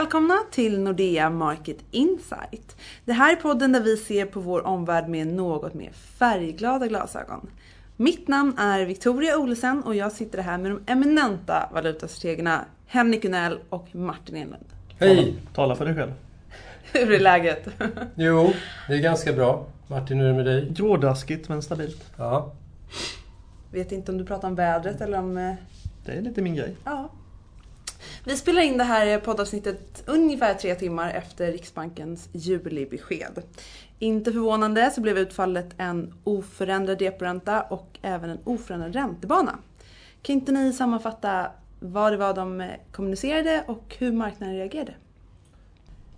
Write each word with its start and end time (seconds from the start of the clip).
välkomna 0.00 0.34
till 0.50 0.80
Nordea 0.80 1.30
Market 1.30 1.76
Insight. 1.90 2.76
Det 3.04 3.12
här 3.12 3.32
är 3.32 3.36
podden 3.36 3.72
där 3.72 3.80
vi 3.80 3.96
ser 3.96 4.26
på 4.26 4.40
vår 4.40 4.66
omvärld 4.66 5.08
med 5.08 5.26
något 5.26 5.74
mer 5.74 5.90
färgglada 5.92 6.86
glasögon. 6.86 7.50
Mitt 7.96 8.28
namn 8.28 8.58
är 8.58 8.86
Victoria 8.86 9.38
Olesen 9.38 9.82
och 9.82 9.94
jag 9.94 10.12
sitter 10.12 10.42
här 10.42 10.58
med 10.58 10.70
de 10.70 10.92
eminenta 10.92 11.70
valutastrategerna 11.72 12.64
Henrik 12.86 13.24
Unell 13.24 13.58
och 13.68 13.94
Martin 13.94 14.36
Enlund. 14.36 14.64
Hej! 14.98 15.34
Tala 15.54 15.76
för 15.76 15.84
dig 15.84 15.94
själv. 15.94 16.12
Hur 16.92 17.12
är 17.12 17.20
läget? 17.20 17.68
Jo, 18.14 18.52
det 18.88 18.94
är 18.94 18.98
ganska 19.02 19.32
bra. 19.32 19.66
Martin, 19.86 20.18
hur 20.20 20.26
är 20.26 20.30
det 20.30 20.36
med 20.36 20.46
dig? 20.46 20.70
Grådaskigt 20.70 21.48
men 21.48 21.62
stabilt. 21.62 22.12
Ja. 22.16 22.52
Vet 23.72 23.92
inte 23.92 24.12
om 24.12 24.18
du 24.18 24.24
pratar 24.24 24.48
om 24.48 24.54
vädret 24.54 25.00
eller 25.00 25.18
om... 25.18 25.36
eh, 25.36 25.54
Det 26.04 26.12
är 26.12 26.22
lite 26.22 26.42
min 26.42 26.54
grej. 26.54 26.76
Ja. 26.84 27.10
Vi 28.28 28.36
spelar 28.36 28.62
in 28.62 28.78
det 28.78 28.84
här 28.84 29.18
poddavsnittet 29.18 30.02
ungefär 30.06 30.54
tre 30.54 30.74
timmar 30.74 31.10
efter 31.10 31.52
Riksbankens 31.52 32.28
julibesked. 32.32 33.42
Inte 33.98 34.32
förvånande 34.32 34.90
så 34.90 35.00
blev 35.00 35.18
utfallet 35.18 35.74
en 35.76 36.14
oförändrad 36.24 37.00
reporänta 37.02 37.62
och 37.62 37.98
även 38.02 38.30
en 38.30 38.38
oförändrad 38.44 38.94
räntebana. 38.94 39.58
Kan 40.22 40.34
inte 40.34 40.52
ni 40.52 40.72
sammanfatta 40.72 41.46
vad 41.80 42.12
det 42.12 42.16
var 42.16 42.34
de 42.34 42.70
kommunicerade 42.92 43.64
och 43.66 43.96
hur 43.98 44.12
marknaden 44.12 44.56
reagerade? 44.56 44.94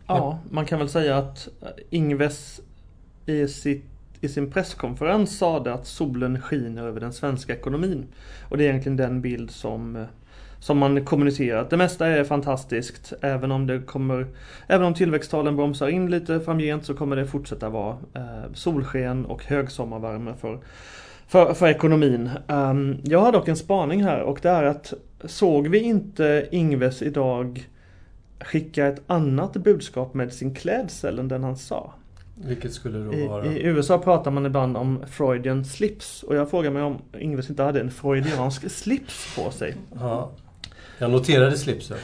Ja, 0.07 0.39
man 0.51 0.67
kan 0.67 0.79
väl 0.79 0.89
säga 0.89 1.19
att 1.19 1.49
eh, 1.63 1.69
Ingves 1.91 2.61
i, 3.27 3.49
sitt, 3.49 3.85
i 4.21 4.29
sin 4.29 4.51
presskonferens 4.51 5.39
sade 5.39 5.73
att 5.73 5.87
solen 5.87 6.41
skiner 6.41 6.83
över 6.83 7.01
den 7.01 7.13
svenska 7.13 7.55
ekonomin. 7.55 8.07
Och 8.49 8.59
det 8.59 8.65
är 8.65 8.69
egentligen 8.69 8.97
den 8.97 9.21
bild 9.21 9.51
som, 9.51 9.97
eh, 9.97 10.07
som 10.61 10.79
man 10.79 11.05
kommunicerat. 11.05 11.71
Det 11.71 11.77
mesta 11.77 12.07
är 12.07 12.25
fantastiskt. 12.25 13.13
Även 13.21 13.53
om, 13.53 13.67
det 13.67 13.79
kommer, 13.79 14.27
även 14.67 14.87
om 14.87 14.95
tillväxttalen 14.95 15.57
bromsar 15.57 15.89
in 15.89 16.11
lite 16.11 16.41
framgent 16.41 16.85
så 16.85 16.95
kommer 16.95 17.17
det 17.17 17.27
fortsätta 17.27 17.69
vara 17.69 17.97
eh, 18.15 18.53
solsken 18.55 19.27
och 19.27 19.45
högsommarvärme 19.45 20.35
för, 20.41 20.59
för, 21.27 21.55
för 21.55 21.69
ekonomin. 21.69 22.31
Um, 22.47 22.99
jag 23.05 23.21
har 23.21 23.33
dock 23.33 23.49
en 23.49 23.57
spaning 23.57 24.05
här 24.05 24.21
och 24.21 24.39
det 24.43 24.49
är 24.49 24.65
att 24.65 24.93
såg 25.25 25.69
vi 25.69 25.79
inte 25.79 26.49
Ingves 26.51 27.03
idag 27.03 27.69
skicka 28.41 28.87
ett 28.87 29.03
annat 29.07 29.53
budskap 29.53 30.15
med 30.15 30.33
sin 30.33 30.55
klädsel 30.55 31.19
än 31.19 31.29
den 31.29 31.45
han 31.45 31.57
sa. 31.57 31.93
Vilket 32.35 32.73
skulle 32.73 32.99
I, 33.17 33.23
då 33.23 33.29
vara? 33.29 33.47
I 33.47 33.63
USA 33.63 33.99
pratar 33.99 34.31
man 34.31 34.47
ibland 34.47 34.77
om 34.77 35.05
Freudian 35.07 35.65
slips 35.65 36.23
och 36.23 36.37
jag 36.37 36.51
frågar 36.51 36.71
mig 36.71 36.83
om 36.83 36.99
Ingves 37.19 37.51
inte 37.51 37.63
hade 37.63 37.81
en 37.81 37.91
freudiansk 37.91 38.71
slips 38.71 39.37
på 39.37 39.51
sig. 39.51 39.75
Ja. 40.01 40.31
Jag 40.99 41.11
noterade 41.11 41.59
slipsen. 41.59 41.99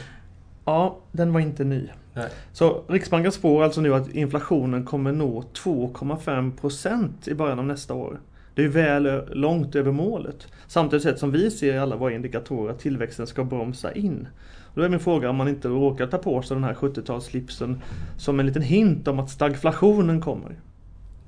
Ja, 0.65 0.97
den 1.11 1.33
var 1.33 1.39
inte 1.39 1.63
ny. 1.63 1.89
Nej. 2.13 2.29
Så 2.53 2.83
Riksbanken 2.87 3.31
spår 3.31 3.63
alltså 3.63 3.81
nu 3.81 3.93
att 3.93 4.09
inflationen 4.09 4.85
kommer 4.85 5.11
nå 5.11 5.43
2,5% 5.53 7.09
i 7.25 7.33
början 7.33 7.59
av 7.59 7.65
nästa 7.65 7.93
år. 7.93 8.19
Det 8.55 8.63
är 8.63 8.67
väl 8.67 9.23
långt 9.33 9.75
över 9.75 9.91
målet. 9.91 10.47
Samtidigt 10.67 11.19
som 11.19 11.31
vi 11.31 11.51
ser 11.51 11.73
i 11.73 11.77
alla 11.77 11.95
våra 11.95 12.13
indikatorer 12.13 12.73
att 12.73 12.79
tillväxten 12.79 13.27
ska 13.27 13.43
bromsa 13.43 13.91
in. 13.93 14.27
Då 14.75 14.81
är 14.81 14.89
min 14.89 14.99
fråga 14.99 15.29
om 15.29 15.35
man 15.35 15.47
inte 15.47 15.67
råkar 15.67 16.07
ta 16.07 16.17
på 16.17 16.41
sig 16.41 16.55
den 16.55 16.63
här 16.63 16.73
70-talsslipsen 16.73 17.75
som 18.17 18.39
en 18.39 18.45
liten 18.45 18.61
hint 18.61 19.07
om 19.07 19.19
att 19.19 19.29
stagflationen 19.29 20.21
kommer. 20.21 20.55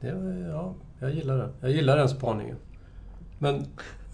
Det, 0.02 0.08
ja, 0.52 0.76
jag 1.00 1.12
gillar 1.12 1.38
den. 1.38 1.50
Jag 1.62 1.72
gillar 1.72 1.98
den 1.98 2.10
spaningen. 2.10 2.56
Men, 3.40 3.66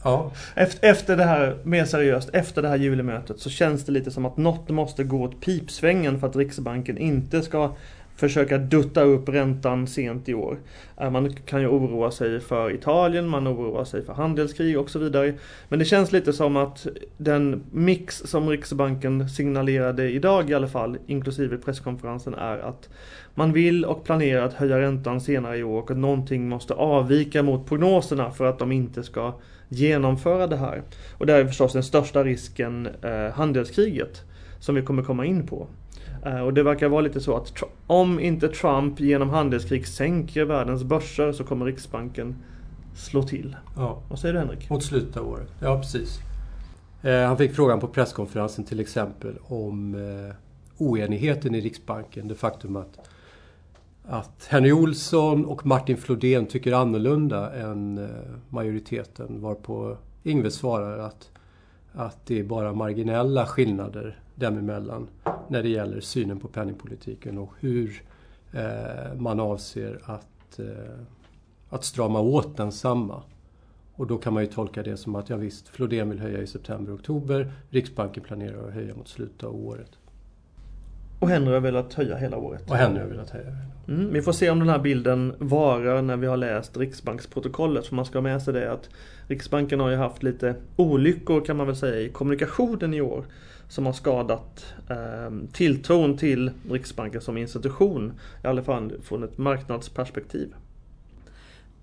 ja. 0.04 0.32
Efter, 0.56 0.90
efter 0.90 1.18
det 1.18 1.24
här, 1.24 1.58
mer 1.64 1.86
seriöst, 1.86 2.30
efter 2.34 2.62
det 2.62 2.68
här 2.68 2.76
julimötet 2.76 3.40
så 3.40 3.50
känns 3.50 3.86
det 3.86 3.92
lite 3.92 4.12
som 4.12 4.26
att 4.26 4.38
något 4.38 4.70
måste 4.70 5.04
gå 5.04 5.22
åt 5.22 5.42
pipsvängen 5.42 6.20
för 6.20 6.28
att 6.28 6.36
Riksbanken 6.36 6.98
inte 6.98 7.42
ska 7.42 7.76
försöka 8.16 8.58
dutta 8.58 9.04
upp 9.04 9.30
räntan 9.30 9.88
sent 9.88 10.30
i 10.30 10.34
år. 10.34 10.58
Äh, 10.98 11.10
man 11.10 11.34
kan 11.34 11.62
ju 11.62 11.68
oroa 11.68 12.12
sig 12.12 12.40
för 12.40 12.72
Italien, 12.72 13.28
man 13.28 13.48
oroar 13.48 13.86
sig 13.86 14.06
för 14.06 14.14
handelskrig 14.14 14.80
och 14.80 14.90
så 14.90 15.00
vidare. 15.00 15.34
Men 15.70 15.80
det 15.80 15.86
känns 15.86 16.12
lite 16.12 16.34
som 16.34 16.58
att 16.58 16.88
den 17.18 17.64
mix 17.72 18.18
som 18.18 18.50
Riksbanken 18.50 19.30
signalerade 19.30 20.10
idag 20.10 20.50
i 20.50 20.54
alla 20.54 20.68
fall, 20.68 20.98
inklusive 21.08 21.58
presskonferensen, 21.58 22.34
är 22.34 22.58
att 22.58 22.90
man 23.36 23.54
vill 23.54 23.86
och 23.86 24.04
planerar 24.04 24.46
att 24.46 24.54
höja 24.54 24.80
räntan 24.80 25.22
senare 25.22 25.58
i 25.58 25.64
år 25.64 25.82
och 25.82 25.92
att 25.92 25.98
någonting 25.98 26.50
måste 26.50 26.74
avvika 26.74 27.44
mot 27.44 27.68
prognoserna 27.68 28.32
för 28.32 28.46
att 28.46 28.60
de 28.60 28.72
inte 28.72 29.04
ska 29.04 29.34
genomföra 29.70 30.48
det 30.48 30.58
här. 30.58 30.82
Och 31.18 31.26
där 31.26 31.40
är 31.40 31.46
förstås 31.46 31.74
den 31.74 31.84
största 31.84 32.24
risken 32.24 32.90
eh, 33.02 33.34
handelskriget 33.34 34.24
som 34.60 34.76
vi 34.76 34.82
kommer 34.82 35.04
komma 35.04 35.26
in 35.26 35.48
på. 35.48 35.68
Eh, 36.26 36.40
och 36.40 36.54
det 36.54 36.64
verkar 36.64 36.88
vara 36.88 37.02
lite 37.02 37.22
så 37.22 37.38
att 37.38 37.64
om 37.88 38.20
inte 38.20 38.48
Trump 38.48 39.00
genom 39.00 39.30
handelskrig 39.30 39.88
sänker 39.88 40.46
världens 40.46 40.84
börser 40.84 41.32
så 41.32 41.44
kommer 41.44 41.66
Riksbanken 41.66 42.36
slå 42.96 43.24
till. 43.24 43.56
ja. 43.76 44.02
Vad 44.10 44.20
säger 44.20 44.34
du 44.34 44.40
Henrik? 44.40 44.70
Mot 44.70 44.84
slutet 44.84 45.18
av 45.18 45.30
året. 45.30 45.48
Ja, 45.60 45.80
precis. 45.80 46.20
Eh, 47.02 47.28
han 47.28 47.38
fick 47.38 47.56
frågan 47.56 47.80
på 47.80 47.88
presskonferensen 47.88 48.66
till 48.66 48.80
exempel 48.80 49.34
om 49.44 49.96
eh, 49.96 50.36
oenigheten 50.78 51.56
i 51.56 51.62
Riksbanken. 51.62 52.28
Det 52.28 52.36
faktum 52.36 52.76
att, 52.76 53.10
att 54.06 54.48
Henry 54.50 54.72
Olsson 54.72 55.46
och 55.46 55.66
Martin 55.66 55.98
Flodén 55.98 56.46
tycker 56.46 56.74
annorlunda 56.74 57.54
än 57.54 57.98
eh, 57.98 58.10
majoriteten. 58.50 59.42
Varpå 59.42 59.98
Ingves 60.24 60.56
svarar 60.56 60.98
att, 61.00 61.32
att 61.94 62.26
det 62.26 62.40
är 62.40 62.44
bara 62.44 62.74
marginella 62.74 63.46
skillnader 63.46 64.20
dem 64.36 64.58
emellan 64.58 65.08
när 65.48 65.64
det 65.64 65.70
gäller 65.70 66.02
synen 66.02 66.40
på 66.40 66.48
penningpolitiken 66.48 67.38
och 67.38 67.54
hur 67.60 68.04
eh, 68.54 69.16
man 69.18 69.40
avser 69.40 70.00
att, 70.04 70.60
eh, 70.60 71.00
att 71.70 71.84
strama 71.84 72.20
åt 72.20 72.58
densamma. 72.58 73.24
Och 73.96 74.08
då 74.08 74.18
kan 74.18 74.34
man 74.34 74.44
ju 74.44 74.50
tolka 74.50 74.84
det 74.84 74.98
som 74.98 75.16
att 75.16 75.30
ja 75.30 75.38
visst, 75.38 75.68
Flodén 75.68 76.10
vill 76.10 76.20
höja 76.20 76.42
i 76.42 76.48
september, 76.48 76.96
oktober. 76.96 77.52
Riksbanken 77.70 78.24
planerar 78.24 78.68
att 78.68 78.74
höja 78.74 78.96
mot 78.96 79.08
slutet 79.08 79.44
av 79.44 79.56
året. 79.56 79.92
Och 81.20 81.30
Henry 81.30 81.54
har 81.54 81.60
velat 81.60 81.94
höja 81.94 82.16
hela 82.16 82.38
året. 82.38 82.70
Och 82.70 82.76
Henry 82.76 83.02
har 83.02 83.08
velat 83.08 83.30
höja. 83.30 83.58
Mm, 83.88 84.14
vi 84.14 84.22
får 84.22 84.32
se 84.32 84.50
om 84.50 84.60
den 84.60 84.70
här 84.70 84.80
bilden 84.80 85.36
varar 85.38 86.02
när 86.02 86.18
vi 86.18 86.28
har 86.28 86.38
läst 86.38 86.78
Riksbanksprotokollet. 86.78 87.88
För 87.88 87.96
man 87.96 88.06
ska 88.06 88.18
ha 88.18 88.24
med 88.24 88.42
sig 88.42 88.54
det 88.54 88.72
att 88.72 88.90
Riksbanken 89.28 89.80
har 89.80 89.90
ju 89.90 89.96
haft 89.96 90.24
lite 90.24 90.56
olyckor 90.76 91.46
kan 91.46 91.58
man 91.58 91.68
väl 91.68 91.76
säga 91.76 92.00
i 92.00 92.10
kommunikationen 92.10 92.94
i 92.94 93.02
år. 93.02 93.26
Som 93.68 93.86
har 93.86 93.94
skadat 93.94 94.74
eh, 94.90 95.48
tilltron 95.52 96.18
till 96.18 96.52
Riksbanken 96.70 97.22
som 97.22 97.38
institution. 97.38 98.14
I 98.44 98.48
alla 98.48 98.64
fall 98.64 98.94
från 99.02 99.24
ett 99.24 99.38
marknadsperspektiv. 99.38 100.54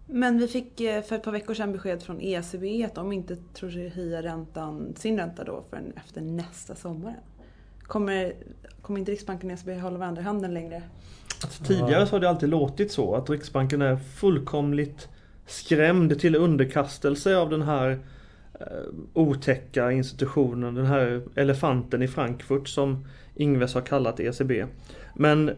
Men 0.06 0.38
vi 0.38 0.48
fick 0.48 0.80
eh, 0.80 1.02
för 1.02 1.16
ett 1.16 1.22
par 1.22 1.32
veckor 1.32 1.54
sedan 1.54 1.72
besked 1.72 2.02
från 2.02 2.20
ECB 2.20 2.84
att 2.84 2.94
de 2.94 3.12
inte 3.12 3.36
tror 3.36 3.70
sig 3.70 3.88
höja 3.88 4.22
räntan, 4.22 4.94
sin 4.96 5.18
ränta 5.18 5.44
då 5.44 5.64
förrän 5.70 5.92
efter 5.96 6.20
nästa 6.20 6.74
sommar. 6.74 7.16
Kommer, 7.82 8.32
kommer 8.82 9.00
inte 9.00 9.12
Riksbanken 9.12 9.50
och 9.50 9.54
ECB 9.58 9.74
hålla 9.74 9.98
varandra 9.98 10.22
i 10.22 10.24
handen 10.24 10.54
längre? 10.54 10.82
Alltså, 11.42 11.64
tidigare 11.64 12.06
så 12.06 12.14
har 12.14 12.20
det 12.20 12.28
alltid 12.28 12.48
låtit 12.48 12.92
så 12.92 13.14
att 13.14 13.30
Riksbanken 13.30 13.82
är 13.82 13.96
fullkomligt 13.96 15.08
skrämd 15.46 16.20
till 16.20 16.36
underkastelse 16.36 17.36
av 17.36 17.50
den 17.50 17.62
här 17.62 17.98
Eh, 18.60 18.66
otäcka 19.14 19.92
institutionen, 19.92 20.74
den 20.74 20.86
här 20.86 21.22
elefanten 21.34 22.02
i 22.02 22.08
Frankfurt 22.08 22.68
som 22.68 23.06
Ingves 23.34 23.74
har 23.74 23.80
kallat 23.80 24.20
ECB. 24.20 24.66
Men 25.14 25.50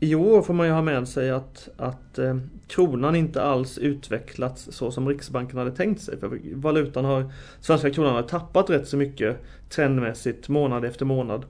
i 0.00 0.14
år 0.14 0.42
får 0.42 0.54
man 0.54 0.66
ju 0.66 0.72
ha 0.72 0.82
med 0.82 1.08
sig 1.08 1.30
att, 1.30 1.68
att 1.76 2.18
eh, 2.18 2.36
kronan 2.66 3.16
inte 3.16 3.42
alls 3.42 3.78
utvecklats 3.78 4.68
så 4.72 4.90
som 4.90 5.08
Riksbanken 5.08 5.58
hade 5.58 5.70
tänkt 5.70 6.00
sig. 6.00 6.20
För 6.20 6.40
valutan 6.54 7.04
har, 7.04 7.32
svenska 7.60 7.90
kronan 7.90 8.14
har 8.14 8.22
tappat 8.22 8.70
rätt 8.70 8.88
så 8.88 8.96
mycket 8.96 9.36
trendmässigt 9.68 10.48
månad 10.48 10.84
efter 10.84 11.04
månad. 11.04 11.44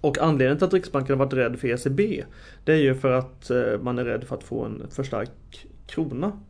Och 0.00 0.18
anledningen 0.18 0.58
till 0.58 0.66
att 0.66 0.74
Riksbanken 0.74 1.18
har 1.18 1.24
varit 1.26 1.34
rädd 1.34 1.58
för 1.58 1.68
ECB 1.68 2.24
Det 2.64 2.72
är 2.72 2.76
ju 2.76 2.94
för 2.94 3.12
att 3.12 3.50
eh, 3.50 3.80
man 3.82 3.98
är 3.98 4.04
rädd 4.04 4.24
för 4.24 4.36
att 4.36 4.44
få 4.44 4.64
en 4.64 4.82
för 4.90 5.02
stark 5.02 5.66
krona 5.86 6.40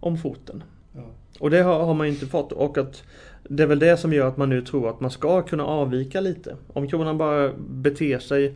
om 0.00 0.18
foten. 0.18 0.62
Ja. 0.92 1.02
Och 1.38 1.50
det 1.50 1.62
har, 1.62 1.84
har 1.84 1.94
man 1.94 2.06
ju 2.06 2.12
inte 2.12 2.26
fått 2.26 2.52
och 2.52 2.78
att 2.78 3.02
det 3.48 3.62
är 3.62 3.66
väl 3.66 3.78
det 3.78 3.96
som 3.96 4.12
gör 4.12 4.28
att 4.28 4.36
man 4.36 4.48
nu 4.48 4.62
tror 4.62 4.88
att 4.88 5.00
man 5.00 5.10
ska 5.10 5.42
kunna 5.42 5.64
avvika 5.64 6.20
lite. 6.20 6.56
Om 6.72 6.88
kronan 6.88 7.18
bara 7.18 7.52
beter 7.58 8.18
sig 8.18 8.46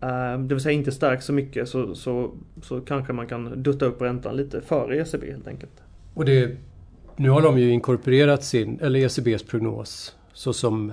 eh, 0.00 0.38
det 0.38 0.54
vill 0.54 0.60
säga 0.60 0.72
inte 0.72 0.92
stärks 0.92 1.24
så 1.24 1.32
mycket 1.32 1.68
så, 1.68 1.94
så, 1.94 2.30
så 2.62 2.80
kanske 2.80 3.12
man 3.12 3.26
kan 3.26 3.62
dutta 3.62 3.86
upp 3.86 4.02
räntan 4.02 4.36
lite 4.36 4.60
före 4.60 4.96
ECB 4.96 5.30
helt 5.30 5.48
enkelt. 5.48 5.72
Och 6.14 6.24
det, 6.24 6.56
nu 7.16 7.30
har 7.30 7.42
de 7.42 7.58
ju 7.58 7.70
inkorporerat 7.70 8.44
sin, 8.44 8.78
eller 8.80 9.00
ECBs 9.00 9.42
prognos, 9.42 10.16
så 10.32 10.52
som 10.52 10.92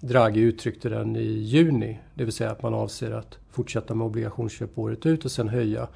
Draghi 0.00 0.40
uttryckte 0.40 0.88
den 0.88 1.16
i 1.16 1.28
juni. 1.28 1.98
Det 2.14 2.24
vill 2.24 2.32
säga 2.32 2.50
att 2.50 2.62
man 2.62 2.74
avser 2.74 3.10
att 3.10 3.38
fortsätta 3.50 3.94
med 3.94 4.06
obligationsköp 4.06 4.78
året 4.78 5.06
ut 5.06 5.24
och 5.24 5.30
sen 5.30 5.48
höja 5.48 5.88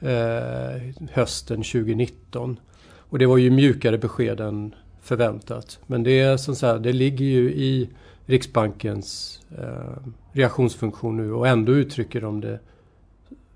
eh, 0.00 0.82
hösten 1.12 1.56
2019. 1.56 2.60
Och 3.10 3.18
det 3.18 3.26
var 3.26 3.36
ju 3.36 3.50
mjukare 3.50 3.98
besked 3.98 4.40
än 4.40 4.74
förväntat. 5.00 5.78
Men 5.86 6.02
det, 6.02 6.20
är 6.20 6.36
som 6.36 6.54
så 6.54 6.66
här, 6.66 6.78
det 6.78 6.92
ligger 6.92 7.24
ju 7.24 7.52
i 7.52 7.90
Riksbankens 8.26 9.40
eh, 9.58 10.10
reaktionsfunktion 10.32 11.16
nu 11.16 11.32
och 11.32 11.48
ändå 11.48 11.72
uttrycker 11.72 12.20
de 12.20 12.40
det 12.40 12.58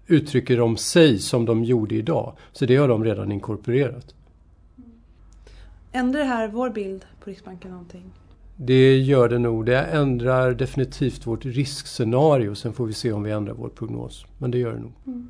uttrycker 0.07 0.57
de 0.57 0.77
sig 0.77 1.19
som 1.19 1.45
de 1.45 1.65
gjorde 1.65 1.95
idag. 1.95 2.37
Så 2.53 2.67
det 2.67 2.77
har 2.77 2.89
de 2.89 3.05
redan 3.05 3.33
inkorporerat. 3.33 4.15
Ändrar 5.93 6.21
det 6.21 6.27
här 6.27 6.49
vår 6.49 6.71
bild 6.71 7.05
på 7.21 7.31
Riksbanken 7.31 7.71
någonting? 7.71 8.13
Det 8.57 8.97
gör 8.99 9.29
det 9.29 9.39
nog. 9.39 9.67
Det 9.67 9.79
ändrar 9.79 10.55
definitivt 10.55 11.27
vårt 11.27 11.45
riskscenario. 11.45 12.55
Sen 12.55 12.73
får 12.73 12.87
vi 12.87 12.93
se 12.93 13.13
om 13.13 13.23
vi 13.23 13.31
ändrar 13.31 13.55
vår 13.55 13.69
prognos. 13.69 14.27
Men 14.39 14.51
det 14.51 14.59
gör 14.59 14.73
det 14.73 14.81
nog. 14.81 14.93
Mm. 15.07 15.29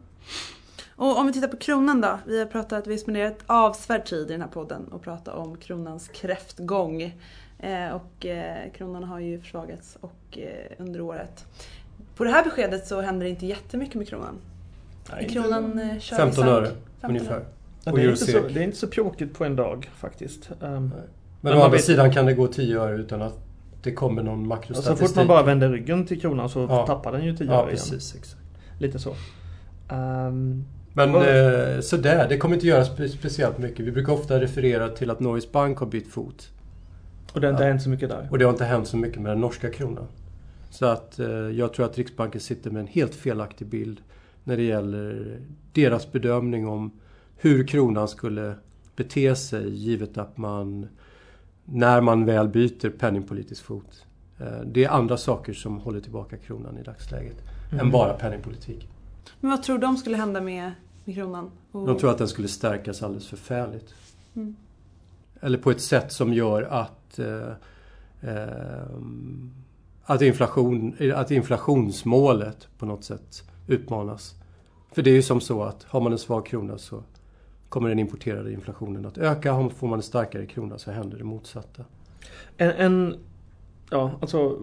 Och 0.96 1.18
om 1.18 1.26
vi 1.26 1.32
tittar 1.32 1.48
på 1.48 1.56
kronan 1.56 2.00
då. 2.00 2.18
Vi 2.26 2.38
har 2.38 2.46
pratat, 2.46 2.86
vi 2.86 2.92
har 2.92 2.98
spenderat 2.98 3.38
avsevärd 3.46 4.04
tid 4.04 4.30
i 4.30 4.32
den 4.32 4.40
här 4.40 4.48
podden 4.48 4.88
och 4.88 5.02
pratat 5.02 5.34
om 5.34 5.56
kronans 5.56 6.08
kräftgång. 6.08 7.02
Eh, 7.58 7.88
och 7.94 8.26
eh, 8.26 8.72
kronan 8.72 9.04
har 9.04 9.20
ju 9.20 9.40
försvagats 9.40 9.98
och, 10.00 10.38
eh, 10.38 10.72
under 10.78 11.00
året. 11.00 11.46
På 12.16 12.24
det 12.24 12.30
här 12.30 12.44
beskedet 12.44 12.86
så 12.86 13.00
händer 13.00 13.24
det 13.24 13.30
inte 13.30 13.46
jättemycket 13.46 13.94
med 13.94 14.08
kronan. 14.08 14.38
Nej, 15.12 15.28
kronan 15.28 15.78
eh, 15.78 15.98
kör 15.98 16.16
15 16.16 16.48
öre 16.48 16.66
15 16.66 17.10
ungefär. 17.10 17.44
Det, 17.84 17.90
är 17.90 18.10
inte 18.10 18.16
så, 18.26 18.40
det 18.40 18.60
är 18.60 18.64
inte 18.64 18.76
så 18.76 18.86
pjåkigt 18.86 19.34
på 19.34 19.44
en 19.44 19.56
dag 19.56 19.90
faktiskt. 19.96 20.50
Um, 20.60 20.92
men 21.40 21.58
å 21.58 21.62
andra 21.62 21.78
sidan 21.78 22.12
kan 22.12 22.26
det 22.26 22.34
gå 22.34 22.46
10 22.46 22.80
öre 22.80 22.96
utan 22.96 23.22
att 23.22 23.38
det 23.82 23.92
kommer 23.92 24.22
någon 24.22 24.46
makrostatistik. 24.46 24.98
Så 24.98 25.06
fort 25.06 25.16
man 25.16 25.26
bara 25.26 25.42
vänder 25.42 25.68
ryggen 25.68 26.06
till 26.06 26.20
kronan 26.20 26.48
så 26.48 26.60
ja. 26.60 26.86
tappar 26.86 27.12
den 27.12 27.24
ju 27.24 27.36
10 27.36 27.46
ja, 27.46 27.62
öre 27.62 27.70
precis, 27.70 28.12
igen. 28.12 28.22
Exakt. 28.22 28.42
Lite 28.78 28.98
så. 28.98 29.14
Um, 29.94 30.64
men 30.94 31.14
eh, 31.14 31.80
sådär, 31.80 32.28
det 32.28 32.38
kommer 32.38 32.54
inte 32.54 32.66
göra 32.66 32.84
spe 32.84 33.08
speciellt 33.08 33.58
mycket. 33.58 33.86
Vi 33.86 33.92
brukar 33.92 34.12
ofta 34.12 34.40
referera 34.40 34.88
till 34.88 35.10
att 35.10 35.20
Norges 35.20 35.52
Bank 35.52 35.78
har 35.78 35.86
bytt 35.86 36.08
fot. 36.08 36.50
Och 37.32 37.40
det 37.40 37.46
har 37.46 37.52
inte 37.52 37.64
ja. 37.64 37.68
hänt 37.68 37.82
så 37.82 37.88
mycket 37.88 38.08
där? 38.08 38.28
Och 38.30 38.38
det 38.38 38.44
har 38.44 38.52
inte 38.52 38.64
hänt 38.64 38.88
så 38.88 38.96
mycket 38.96 39.22
med 39.22 39.32
den 39.32 39.40
norska 39.40 39.70
kronan. 39.70 40.06
Så 40.70 40.86
att 40.86 41.18
eh, 41.18 41.28
jag 41.28 41.72
tror 41.72 41.86
att 41.86 41.98
Riksbanken 41.98 42.40
sitter 42.40 42.70
med 42.70 42.80
en 42.80 42.86
helt 42.86 43.14
felaktig 43.14 43.66
bild 43.66 44.00
när 44.44 44.56
det 44.56 44.62
gäller 44.62 45.38
deras 45.72 46.12
bedömning 46.12 46.68
om 46.68 46.92
hur 47.36 47.66
kronan 47.66 48.08
skulle 48.08 48.54
bete 48.96 49.36
sig 49.36 49.70
givet 49.70 50.18
att 50.18 50.36
man 50.36 50.88
när 51.64 52.00
man 52.00 52.24
väl 52.24 52.48
byter 52.48 52.90
penningpolitisk 52.90 53.64
fot. 53.64 54.06
Eh, 54.38 54.60
det 54.66 54.84
är 54.84 54.88
andra 54.88 55.16
saker 55.16 55.52
som 55.52 55.78
håller 55.78 56.00
tillbaka 56.00 56.36
kronan 56.36 56.78
i 56.78 56.82
dagsläget 56.82 57.36
mm. 57.72 57.86
än 57.86 57.92
bara 57.92 58.12
penningpolitik. 58.12 58.88
Men 59.40 59.50
vad 59.50 59.62
tror 59.62 59.78
de 59.78 59.96
skulle 59.96 60.16
hända 60.16 60.40
med, 60.40 60.72
med 61.04 61.14
kronan? 61.14 61.50
Och... 61.72 61.86
De 61.86 61.98
tror 61.98 62.10
att 62.10 62.18
den 62.18 62.28
skulle 62.28 62.48
stärkas 62.48 63.02
alldeles 63.02 63.28
förfärligt. 63.28 63.94
Mm. 64.36 64.56
Eller 65.40 65.58
på 65.58 65.70
ett 65.70 65.80
sätt 65.80 66.12
som 66.12 66.32
gör 66.32 66.62
att 66.62 67.18
eh, 67.18 67.52
eh, 68.20 68.96
att, 70.04 70.22
inflation, 70.22 70.96
att 71.14 71.30
inflationsmålet 71.30 72.68
på 72.78 72.86
något 72.86 73.04
sätt 73.04 73.42
utmanas. 73.66 74.34
För 74.92 75.02
det 75.02 75.10
är 75.10 75.14
ju 75.14 75.22
som 75.22 75.40
så 75.40 75.62
att 75.62 75.82
har 75.82 76.00
man 76.00 76.12
en 76.12 76.18
svag 76.18 76.46
krona 76.46 76.78
så 76.78 77.02
kommer 77.68 77.88
den 77.88 77.98
importerade 77.98 78.52
inflationen 78.52 79.06
att 79.06 79.18
öka. 79.18 79.68
Får 79.76 79.88
man 79.88 79.98
en 79.98 80.02
starkare 80.02 80.46
krona 80.46 80.78
så 80.78 80.90
händer 80.90 81.18
det 81.18 81.24
motsatta. 81.24 81.84
En, 82.56 82.70
en 82.70 83.16
ja, 83.90 84.10
alltså 84.20 84.58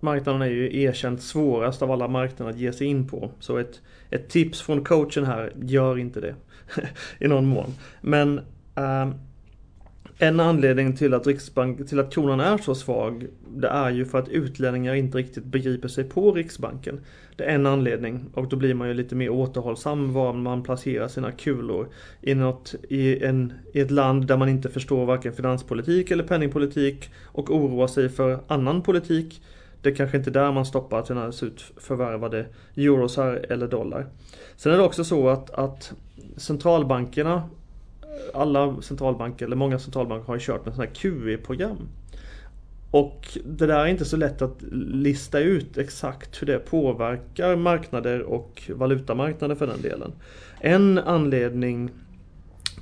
Marknaden 0.00 0.42
är 0.42 0.46
ju 0.46 0.82
erkänt 0.82 1.22
svårast 1.22 1.82
av 1.82 1.90
alla 1.90 2.08
marknader 2.08 2.52
att 2.52 2.58
ge 2.58 2.72
sig 2.72 2.86
in 2.86 3.08
på. 3.08 3.30
Så 3.40 3.56
ett, 3.56 3.80
ett 4.10 4.28
tips 4.28 4.62
från 4.62 4.84
coachen 4.84 5.24
här, 5.24 5.52
gör 5.62 5.98
inte 5.98 6.20
det. 6.20 6.34
I 7.18 7.28
någon 7.28 7.46
mån. 7.46 7.74
Men 8.00 8.38
eh, 8.74 9.08
en 10.20 10.40
anledning 10.40 10.96
till 10.96 11.14
att 11.14 11.26
Riksbank, 11.26 11.88
till 11.88 12.00
att 12.00 12.14
kronan 12.14 12.40
är 12.40 12.58
så 12.58 12.74
svag, 12.74 13.26
det 13.56 13.68
är 13.68 13.90
ju 13.90 14.04
för 14.04 14.18
att 14.18 14.28
utlänningar 14.28 14.94
inte 14.94 15.18
riktigt 15.18 15.44
begriper 15.44 15.88
sig 15.88 16.04
på 16.04 16.32
Riksbanken. 16.32 17.00
Det 17.36 17.44
är 17.44 17.54
en 17.54 17.66
anledning 17.66 18.24
och 18.34 18.48
då 18.48 18.56
blir 18.56 18.74
man 18.74 18.88
ju 18.88 18.94
lite 18.94 19.14
mer 19.14 19.28
återhållsam 19.28 20.12
var 20.12 20.32
man 20.32 20.62
placerar 20.62 21.08
sina 21.08 21.32
kulor. 21.32 21.88
I, 22.20 22.34
något, 22.34 22.74
i, 22.88 23.24
en, 23.24 23.52
I 23.72 23.80
ett 23.80 23.90
land 23.90 24.26
där 24.26 24.36
man 24.36 24.48
inte 24.48 24.68
förstår 24.68 25.06
varken 25.06 25.32
finanspolitik 25.32 26.10
eller 26.10 26.24
penningpolitik 26.24 27.10
och 27.24 27.50
oroar 27.50 27.86
sig 27.86 28.08
för 28.08 28.40
annan 28.46 28.82
politik. 28.82 29.42
Det 29.82 29.88
är 29.88 29.94
kanske 29.94 30.16
inte 30.16 30.30
där 30.30 30.52
man 30.52 30.66
stoppar 30.66 31.02
sina 31.02 31.32
förvärvade 31.76 32.46
eurosar 32.76 33.46
eller 33.48 33.68
dollar. 33.68 34.06
Sen 34.56 34.72
är 34.72 34.76
det 34.76 34.82
också 34.82 35.04
så 35.04 35.28
att, 35.28 35.50
att 35.50 35.92
centralbankerna 36.36 37.42
alla 38.34 38.82
centralbanker, 38.82 39.46
eller 39.46 39.56
många 39.56 39.78
centralbanker 39.78 40.26
har 40.26 40.34
ju 40.34 40.40
kört 40.40 40.64
med 40.64 40.74
sådana 40.74 40.90
här 40.90 40.94
QE-program. 40.94 41.88
Och 42.90 43.38
det 43.44 43.66
där 43.66 43.78
är 43.78 43.86
inte 43.86 44.04
så 44.04 44.16
lätt 44.16 44.42
att 44.42 44.62
lista 44.92 45.38
ut 45.38 45.78
exakt 45.78 46.42
hur 46.42 46.46
det 46.46 46.58
påverkar 46.58 47.56
marknader 47.56 48.22
och 48.22 48.70
valutamarknader 48.74 49.54
för 49.54 49.66
den 49.66 49.82
delen. 49.82 50.12
En 50.60 50.98
anledning 50.98 51.90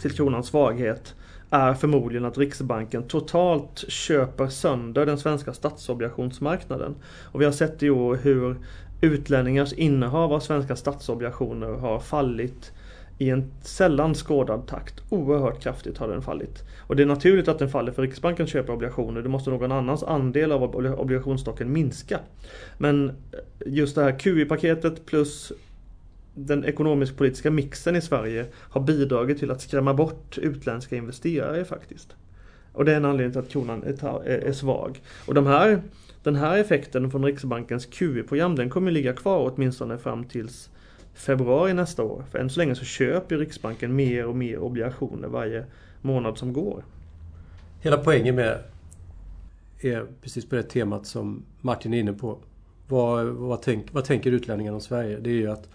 till 0.01 0.13
kronans 0.13 0.47
svaghet 0.47 1.15
är 1.51 1.75
förmodligen 1.75 2.25
att 2.25 2.39
Riksbanken 2.39 3.03
totalt 3.03 3.85
köper 3.89 4.49
sönder 4.49 5.07
den 5.07 5.19
svenska 5.19 5.53
statsobligationsmarknaden. 5.53 6.95
Och 7.33 7.41
vi 7.41 7.45
har 7.45 7.53
sett 7.53 7.83
i 7.83 7.91
år 7.91 8.17
hur 8.17 8.57
utlänningars 9.01 9.73
innehav 9.73 10.33
av 10.33 10.41
svenska 10.41 10.77
statsobligationer 10.77 11.69
har 11.69 12.01
fallit 12.01 12.73
i 13.19 13.31
en 13.31 13.51
sällan 13.63 14.15
skådad 14.15 14.67
takt. 14.67 15.03
Oerhört 15.09 15.63
kraftigt 15.63 15.99
har 15.99 16.09
den 16.09 16.23
fallit. 16.23 16.65
Och 16.79 16.97
det 16.97 17.03
är 17.03 17.07
naturligt 17.07 17.49
att 17.49 17.59
den 17.59 17.69
faller 17.69 17.93
för 17.93 18.03
Riksbanken 18.03 18.47
köper 18.47 18.73
obligationer. 18.73 19.23
Då 19.23 19.29
måste 19.29 19.51
någon 19.51 19.73
annans 19.73 20.03
andel 20.03 20.53
av 20.53 20.63
obligationsstocken 21.01 21.73
minska. 21.73 22.21
Men 22.79 23.13
just 23.67 23.95
det 23.95 24.03
här 24.03 24.19
QE-paketet 24.19 25.07
plus 25.07 25.53
den 26.39 26.65
ekonomisk-politiska 26.65 27.51
mixen 27.51 27.97
i 27.97 28.01
Sverige 28.01 28.47
har 28.55 28.81
bidragit 28.81 29.39
till 29.39 29.51
att 29.51 29.61
skrämma 29.61 29.95
bort 29.95 30.39
utländska 30.39 30.97
investerare 30.97 31.65
faktiskt. 31.65 32.17
Och 32.73 32.85
det 32.85 32.93
är 32.93 32.97
en 32.97 33.05
anledning 33.05 33.33
till 33.33 33.41
att 33.41 33.49
kronan 33.49 33.83
är, 33.83 34.27
är 34.27 34.53
svag. 34.53 35.01
Och 35.27 35.35
de 35.35 35.47
här, 35.47 35.83
den 36.23 36.37
här 36.37 36.59
effekten 36.59 37.11
från 37.11 37.25
Riksbankens 37.25 37.87
QE-program 37.87 38.57
den 38.57 38.71
kommer 38.71 38.91
ligga 38.91 39.13
kvar 39.13 39.53
åtminstone 39.55 39.99
fram 39.99 40.25
tills 40.25 40.71
februari 41.15 41.75
nästa 41.75 42.03
år. 42.03 42.25
För 42.31 42.39
än 42.39 42.51
så 42.51 42.61
länge 42.61 42.75
så 42.75 42.85
köper 42.85 43.39
Riksbanken 43.39 43.97
mer 43.97 44.27
och 44.27 44.37
mer 44.37 44.59
obligationer 44.59 45.29
varje 45.29 45.65
månad 46.03 46.39
som 46.39 46.53
går. 46.53 46.85
Hela 47.81 47.97
poängen 47.97 48.35
med 48.35 48.59
är 49.81 50.07
precis 50.23 50.49
på 50.49 50.57
det 50.57 50.63
temat 50.63 51.07
som 51.07 51.43
Martin 51.61 51.95
är 51.95 51.99
inne 51.99 52.13
på. 52.13 52.39
Vad, 52.89 53.27
vad, 53.27 53.63
tänk, 53.63 53.93
vad 53.93 54.05
tänker 54.05 54.33
utlänningarna 54.33 54.75
om 54.75 54.81
Sverige? 54.81 55.19
Det 55.19 55.31
är 55.31 55.35
ju 55.35 55.51
att 55.51 55.69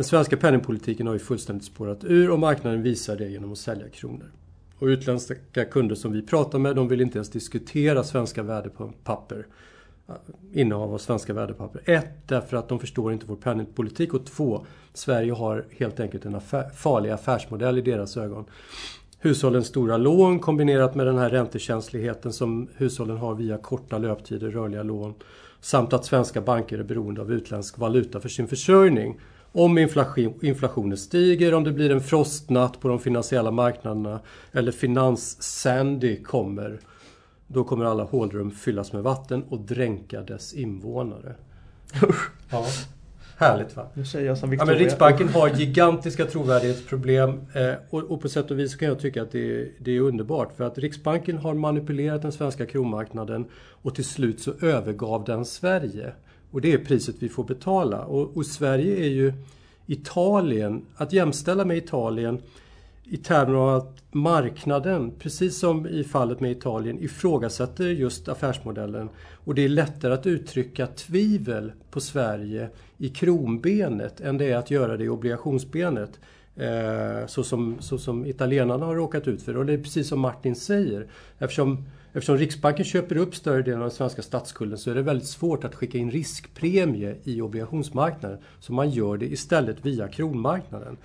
den 0.00 0.04
svenska 0.04 0.36
penningpolitiken 0.36 1.06
har 1.06 1.14
ju 1.14 1.20
fullständigt 1.20 1.66
spårat 1.66 2.04
ur 2.04 2.30
och 2.30 2.38
marknaden 2.38 2.82
visar 2.82 3.16
det 3.16 3.28
genom 3.28 3.52
att 3.52 3.58
sälja 3.58 3.88
kronor. 3.88 4.32
Och 4.78 4.86
utländska 4.86 5.64
kunder 5.70 5.94
som 5.94 6.12
vi 6.12 6.22
pratar 6.22 6.58
med, 6.58 6.76
de 6.76 6.88
vill 6.88 7.00
inte 7.00 7.18
ens 7.18 7.30
diskutera 7.30 8.04
svenska 8.04 8.42
värdepapper 8.42 9.46
innehav 10.52 10.94
av 10.94 10.98
svenska 10.98 11.32
värdepapper. 11.34 11.82
Ett, 11.84 12.28
därför 12.28 12.56
att 12.56 12.68
de 12.68 12.78
förstår 12.78 13.12
inte 13.12 13.26
vår 13.26 13.36
penningpolitik 13.36 14.14
och 14.14 14.26
två, 14.26 14.66
Sverige 14.94 15.32
har 15.32 15.64
helt 15.70 16.00
enkelt 16.00 16.24
en 16.24 16.34
affär, 16.34 16.68
farlig 16.68 17.10
affärsmodell 17.10 17.78
i 17.78 17.82
deras 17.82 18.16
ögon. 18.16 18.44
Hushållens 19.18 19.66
stora 19.66 19.96
lån 19.96 20.38
kombinerat 20.38 20.94
med 20.94 21.06
den 21.06 21.18
här 21.18 21.30
räntekänsligheten 21.30 22.32
som 22.32 22.68
hushållen 22.76 23.16
har 23.16 23.34
via 23.34 23.58
korta 23.58 23.98
löptider, 23.98 24.50
rörliga 24.50 24.82
lån. 24.82 25.14
Samt 25.60 25.92
att 25.92 26.04
svenska 26.04 26.40
banker 26.40 26.78
är 26.78 26.82
beroende 26.82 27.20
av 27.20 27.32
utländsk 27.32 27.78
valuta 27.78 28.20
för 28.20 28.28
sin 28.28 28.48
försörjning. 28.48 29.20
Om 29.52 29.78
inflationen 30.42 30.96
stiger, 30.96 31.54
om 31.54 31.64
det 31.64 31.72
blir 31.72 31.90
en 31.90 32.00
frostnatt 32.00 32.80
på 32.80 32.88
de 32.88 32.98
finansiella 32.98 33.50
marknaderna 33.50 34.20
eller 34.52 34.72
finans-Sandy 34.72 36.22
kommer 36.22 36.80
då 37.52 37.64
kommer 37.64 37.84
alla 37.84 38.04
hålrum 38.04 38.50
fyllas 38.50 38.92
med 38.92 39.02
vatten 39.02 39.42
och 39.48 39.60
dränka 39.60 40.20
dess 40.20 40.52
invånare. 40.54 41.34
ja. 42.50 42.66
Härligt 43.36 43.76
va? 43.76 43.86
Nu 43.94 44.04
säger 44.04 44.26
jag 44.26 44.38
som 44.38 44.52
Ja, 44.52 44.64
men 44.64 44.74
Riksbanken 44.74 45.28
har 45.28 45.48
gigantiska 45.48 46.24
trovärdighetsproblem 46.24 47.40
eh, 47.54 47.72
och, 47.90 48.02
och, 48.02 48.20
på 48.20 48.28
sätt 48.28 48.50
och 48.50 48.58
vis 48.58 48.74
kan 48.74 48.88
jag 48.88 49.00
tycka 49.00 49.22
att 49.22 49.32
det 49.32 49.60
är, 49.60 49.68
det 49.78 49.96
är 49.96 50.00
underbart 50.00 50.56
för 50.56 50.64
att 50.64 50.78
Riksbanken 50.78 51.38
har 51.38 51.54
manipulerat 51.54 52.22
den 52.22 52.32
svenska 52.32 52.66
kronmarknaden 52.66 53.44
och 53.82 53.94
till 53.94 54.04
slut 54.04 54.40
så 54.40 54.52
övergav 54.60 55.24
den 55.24 55.44
Sverige. 55.44 56.12
Och 56.50 56.60
det 56.60 56.72
är 56.72 56.78
priset 56.78 57.16
vi 57.18 57.28
får 57.28 57.44
betala. 57.44 58.04
Och, 58.04 58.36
och 58.36 58.46
Sverige 58.46 58.96
är 59.04 59.08
ju 59.08 59.32
Italien, 59.86 60.82
att 60.96 61.12
jämställa 61.12 61.64
med 61.64 61.76
Italien 61.76 62.38
i 63.04 63.16
termer 63.16 63.54
av 63.54 63.76
att 63.76 64.02
marknaden, 64.12 65.12
precis 65.18 65.58
som 65.58 65.86
i 65.86 66.04
fallet 66.04 66.40
med 66.40 66.50
Italien, 66.50 66.98
ifrågasätter 66.98 67.84
just 67.84 68.28
affärsmodellen. 68.28 69.08
Och 69.44 69.54
det 69.54 69.64
är 69.64 69.68
lättare 69.68 70.14
att 70.14 70.26
uttrycka 70.26 70.86
tvivel 70.86 71.72
på 71.90 72.00
Sverige 72.00 72.68
i 72.98 73.08
kronbenet 73.08 74.20
än 74.20 74.38
det 74.38 74.50
är 74.50 74.56
att 74.56 74.70
göra 74.70 74.96
det 74.96 75.04
i 75.04 75.08
obligationsbenet. 75.08 76.20
Eh, 76.56 77.26
så, 77.26 77.44
som, 77.44 77.76
så 77.80 77.98
som 77.98 78.26
italienarna 78.26 78.86
har 78.86 78.94
råkat 78.94 79.28
ut 79.28 79.42
för. 79.42 79.56
Och 79.56 79.66
det 79.66 79.72
är 79.72 79.78
precis 79.78 80.08
som 80.08 80.20
Martin 80.20 80.56
säger. 80.56 81.06
Eftersom 81.38 81.84
eftersom 82.12 82.36
Riksbanken 82.36 82.84
köper 82.84 83.16
upp 83.16 83.34
större 83.34 83.62
delen 83.62 83.78
av 83.78 83.88
den 83.88 83.96
svenska 83.96 84.22
statsskulden 84.22 84.78
så 84.78 84.90
är 84.90 84.94
det 84.94 85.02
väldigt 85.02 85.28
svårt 85.28 85.64
att 85.64 85.74
skicka 85.74 85.98
in 85.98 86.10
riskpremie 86.10 87.16
i 87.24 87.40
obligationsmarknaden. 87.40 88.38
Så 88.60 88.72
man 88.72 88.90
gör 88.90 89.16
det 89.16 89.26
istället 89.26 89.86
via 89.86 90.08
kronmarknaden. 90.08 90.96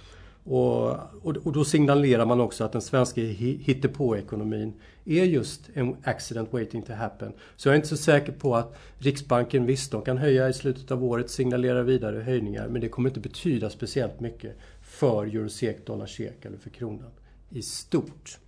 Och, 0.44 0.90
och, 1.22 1.38
och, 1.44 1.54
då 1.54 1.66
signalerar 1.66 2.26
man 2.26 2.42
också 2.42 2.64
att 2.64 2.72
den 2.72 2.82
svenska 2.82 3.22
hittepåekonomin 3.22 4.74
är 5.06 5.24
just 5.24 5.70
en 5.74 5.96
accident 6.04 6.54
waiting 6.54 6.82
to 6.82 6.94
happen. 6.94 7.34
Så 7.56 7.68
jag 7.68 7.74
är 7.74 7.76
inte 7.76 7.88
så 7.88 7.98
säker 7.98 8.32
på 8.32 8.56
att 8.56 8.78
Riksbanken, 8.98 9.66
visst 9.66 9.92
de 9.92 10.02
kan 10.02 10.18
höja 10.18 10.50
i 10.50 10.54
slutet 10.54 10.92
av 10.92 11.04
året, 11.04 11.30
signalera 11.30 11.84
vidare 11.84 12.22
höjningar, 12.22 12.68
men 12.68 12.82
det 12.82 12.90
kommer 12.90 13.10
inte 13.10 13.20
betyda 13.20 13.70
speciellt 13.70 14.20
mycket 14.20 14.58
för 14.82 15.26
eurosek, 15.26 15.86
dollar, 15.86 16.06
sek 16.06 16.46
eller 16.46 16.58
för 16.58 16.70
kronan 16.70 17.12
i 17.50 17.62
stort. 17.62 18.40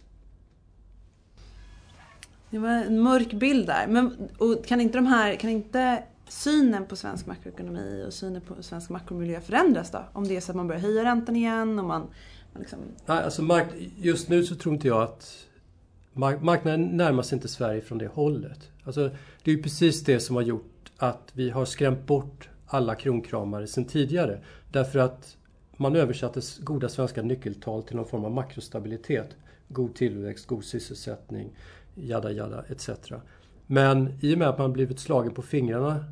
Det 2.49 2.57
var 2.57 2.69
en 2.69 2.99
mörk 2.99 3.33
bild 3.33 3.67
där. 3.67 3.87
Men 3.87 4.29
och 4.37 4.65
kan 4.65 4.81
inte 4.81 4.97
de 4.97 5.05
här, 5.05 5.35
kan 5.35 5.49
inte 5.49 6.03
synen 6.27 6.85
på 6.85 6.95
svensk 6.95 7.25
makroekonomi 7.25 8.03
och 8.07 8.13
synen 8.13 8.41
på 8.41 8.63
svensk 8.63 8.89
makromiljö 8.89 9.41
förändras 9.41 9.91
då? 9.91 10.03
Om 10.13 10.27
det 10.27 10.37
är 10.37 10.41
så 10.41 10.51
att 10.51 10.55
man 10.55 10.67
börjar 10.67 10.81
höja 10.81 11.03
räntan 11.03 11.35
igen 11.35 11.79
och 11.79 11.85
man, 11.85 12.01
man 12.53 12.61
liksom... 12.61 12.79
Nej, 13.05 13.23
alltså 13.23 13.41
mark 13.41 13.67
just 13.97 14.29
nu 14.29 14.43
så 14.43 14.55
tror 14.55 14.75
inte 14.75 14.87
jag 14.87 15.01
att 15.01 15.45
mark 16.13 16.41
marknaden 16.41 16.97
närmar 16.97 17.23
sig 17.23 17.35
inte 17.35 17.47
Sverige 17.47 17.81
från 17.81 17.97
det 17.97 18.07
hållet. 18.07 18.71
Alltså, 18.83 19.09
det 19.43 19.51
är 19.51 19.55
ju 19.55 19.63
precis 19.63 20.03
det 20.03 20.19
som 20.19 20.35
har 20.35 20.43
gjort 20.43 20.91
att 20.97 21.31
vi 21.33 21.49
har 21.49 21.65
skrämt 21.65 22.05
bort 22.05 22.49
alla 22.67 22.95
kronkramare 22.95 23.67
sedan 23.67 23.85
tidigare. 23.85 24.39
Därför 24.71 24.99
att 24.99 25.37
man 25.77 25.95
översatte 25.95 26.41
goda 26.59 26.89
svenska 26.89 27.21
nyckeltal 27.21 27.83
till 27.83 27.95
någon 27.95 28.07
form 28.07 28.25
av 28.25 28.31
makrostabilitet. 28.31 29.35
God 29.69 29.95
tillväxt, 29.95 30.47
god 30.47 30.63
sysselsättning, 30.63 31.49
jada 32.01 32.31
jada 32.31 32.63
etc. 32.69 32.89
Men 33.67 34.13
i 34.21 34.33
och 34.33 34.37
med 34.37 34.47
att 34.47 34.57
man 34.57 34.73
blivit 34.73 34.99
slagen 34.99 35.33
på 35.33 35.41
fingrarna 35.41 36.05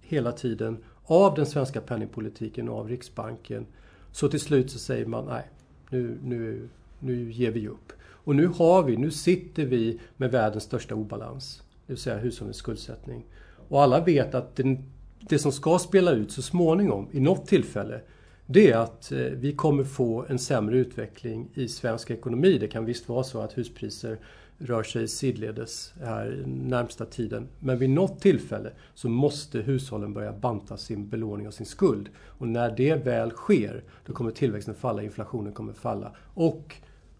hela 0.00 0.32
tiden 0.32 0.78
av 1.04 1.34
den 1.34 1.46
svenska 1.46 1.80
penningpolitiken 1.80 2.68
och 2.68 2.78
av 2.78 2.88
Riksbanken 2.88 3.66
så 4.12 4.28
till 4.28 4.40
slut 4.40 4.70
så 4.70 4.78
säger 4.78 5.06
man 5.06 5.24
nej, 5.24 5.50
nu, 5.90 6.18
nu, 6.22 6.68
nu 6.98 7.32
ger 7.32 7.50
vi 7.50 7.68
upp. 7.68 7.92
Och 8.02 8.36
nu 8.36 8.46
har 8.46 8.82
vi, 8.82 8.96
nu 8.96 9.10
sitter 9.10 9.66
vi 9.66 10.00
med 10.16 10.30
världens 10.30 10.64
största 10.64 10.94
obalans, 10.94 11.62
det 11.86 11.92
vill 11.92 12.02
säga 12.02 12.18
hushållens 12.18 12.56
skuldsättning. 12.56 13.24
Och 13.68 13.82
alla 13.82 14.04
vet 14.04 14.34
att 14.34 14.56
den, 14.56 14.84
det 15.20 15.38
som 15.38 15.52
ska 15.52 15.78
spela 15.78 16.12
ut 16.12 16.32
så 16.32 16.42
småningom, 16.42 17.08
i 17.12 17.20
något 17.20 17.46
tillfälle, 17.46 18.00
det 18.46 18.70
är 18.70 18.76
att 18.76 19.12
eh, 19.12 19.18
vi 19.18 19.52
kommer 19.52 19.84
få 19.84 20.24
en 20.28 20.38
sämre 20.38 20.78
utveckling 20.78 21.48
i 21.54 21.68
svensk 21.68 22.10
ekonomi. 22.10 22.58
Det 22.58 22.68
kan 22.68 22.84
visst 22.84 23.08
vara 23.08 23.24
så 23.24 23.40
att 23.40 23.58
huspriser 23.58 24.18
rör 24.58 24.82
sig 24.82 25.08
sidledes 25.08 25.94
här 26.00 26.44
närmsta 26.46 27.04
tiden. 27.04 27.48
Men 27.58 27.78
vid 27.78 27.90
något 27.90 28.20
tillfälle 28.20 28.70
så 28.94 29.08
måste 29.08 29.58
hushållen 29.58 30.14
börja 30.14 30.32
banta 30.32 30.76
sin 30.76 31.08
belåning 31.08 31.46
och 31.46 31.54
sin 31.54 31.66
skuld. 31.66 32.08
Och 32.18 32.48
när 32.48 32.70
det 32.76 32.94
väl 32.94 33.30
sker, 33.30 33.84
då 34.06 34.12
kommer 34.12 34.30
tillväxten 34.30 34.74
falla, 34.74 35.02
inflationen 35.02 35.52
kommer 35.52 35.72
falla. 35.72 36.12
Och 36.34 36.76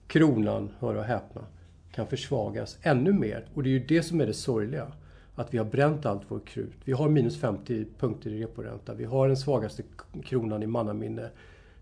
kronan, 0.07 0.71
hör 0.78 0.95
och 0.95 1.05
häpna, 1.05 1.43
kan 1.93 2.07
försvagas 2.07 2.78
ännu 2.83 3.12
mer. 3.12 3.49
Och 3.55 3.62
det 3.62 3.69
är 3.69 3.73
ju 3.73 3.87
det 3.87 4.02
som 4.02 4.21
är 4.21 4.26
det 4.26 4.35
sorgliga. 4.35 4.93
Att 5.35 5.55
vi 5.55 5.59
har 5.59 5.64
bränt 5.64 6.07
allt 6.07 6.31
vårt 6.31 6.49
krut. 6.49 6.76
Vi 6.85 6.93
har 6.93 7.09
minus 7.09 7.40
50 7.40 7.87
punkter 7.99 8.31
i 8.31 8.43
reporänta. 8.43 8.95
Vi 8.95 9.05
har 9.05 9.28
den 9.28 9.37
svagaste 9.37 9.83
kronan 10.25 10.62
i 10.62 10.66
mannaminne. 10.66 11.31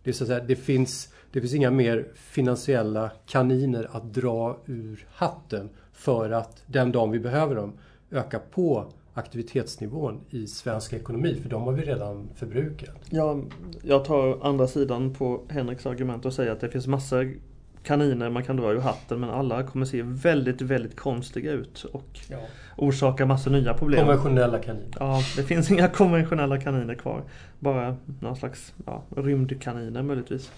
Det, 0.04 0.10
är 0.10 0.12
så 0.12 0.24
att 0.24 0.28
säga, 0.28 0.44
det, 0.46 0.56
finns, 0.56 1.08
det 1.32 1.40
finns 1.40 1.54
inga 1.54 1.70
mer 1.70 2.08
finansiella 2.14 3.10
kaniner 3.26 3.88
att 3.92 4.14
dra 4.14 4.56
ur 4.66 5.06
hatten 5.10 5.70
för 5.92 6.30
att 6.30 6.62
den 6.66 6.92
dagen 6.92 7.10
vi 7.10 7.18
behöver 7.18 7.54
dem 7.54 7.72
öka 8.10 8.38
på 8.38 8.86
aktivitetsnivån 9.14 10.20
i 10.30 10.46
svensk 10.46 10.92
ekonomi, 10.92 11.38
för 11.42 11.48
de 11.48 11.62
har 11.62 11.72
vi 11.72 11.82
redan 11.82 12.28
förbrukat. 12.34 12.96
Ja, 13.10 13.40
jag 13.82 14.04
tar 14.04 14.38
andra 14.42 14.66
sidan 14.66 15.14
på 15.14 15.40
Henriks 15.48 15.86
argument 15.86 16.26
och 16.26 16.32
säger 16.32 16.52
att 16.52 16.60
det 16.60 16.68
finns 16.68 16.86
massor 16.86 17.36
kaniner 17.84 18.30
man 18.30 18.44
kan 18.44 18.56
dra 18.56 18.72
ur 18.72 18.80
hatten 18.80 19.20
men 19.20 19.30
alla 19.30 19.62
kommer 19.62 19.86
se 19.86 20.02
väldigt, 20.02 20.60
väldigt 20.60 20.96
konstiga 20.96 21.52
ut 21.52 21.84
och 21.92 22.18
ja. 22.30 22.38
orsaka 22.76 23.26
massa 23.26 23.50
nya 23.50 23.74
problem. 23.74 24.00
Konventionella 24.00 24.58
kaniner. 24.58 24.96
Ja, 25.00 25.22
det 25.36 25.42
finns 25.42 25.70
inga 25.70 25.88
konventionella 25.88 26.60
kaniner 26.60 26.94
kvar. 26.94 27.22
Bara 27.58 27.96
någon 28.20 28.36
slags 28.36 28.74
ja, 28.86 29.02
rymdkaniner 29.16 30.02
möjligtvis. 30.02 30.50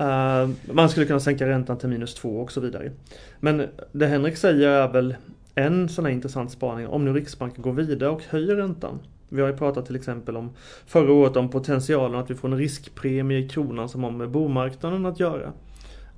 Uh, 0.00 0.48
man 0.72 0.88
skulle 0.88 1.06
kunna 1.06 1.20
sänka 1.20 1.48
räntan 1.48 1.78
till 1.78 1.88
minus 1.88 2.14
två 2.14 2.40
och 2.40 2.52
så 2.52 2.60
vidare. 2.60 2.92
Men 3.40 3.66
det 3.92 4.06
Henrik 4.06 4.36
säger 4.36 4.68
är 4.68 4.88
väl 4.88 5.16
en 5.54 5.88
sån 5.88 6.04
här 6.04 6.12
intressant 6.12 6.50
spaning 6.50 6.86
om 6.86 7.04
nu 7.04 7.12
Riksbanken 7.12 7.62
går 7.62 7.72
vidare 7.72 8.10
och 8.10 8.22
höjer 8.28 8.56
räntan. 8.56 8.98
Vi 9.28 9.40
har 9.40 9.48
ju 9.48 9.56
pratat 9.56 9.86
till 9.86 9.96
exempel 9.96 10.36
om 10.36 10.50
förra 10.86 11.12
året 11.12 11.36
om 11.36 11.50
potentialen 11.50 12.20
att 12.20 12.30
vi 12.30 12.34
får 12.34 12.48
en 12.48 12.58
riskpremie 12.58 13.38
i 13.38 13.48
kronan 13.48 13.88
som 13.88 14.04
har 14.04 14.10
med 14.10 14.30
bomarknaden 14.30 15.06
att 15.06 15.20
göra. 15.20 15.52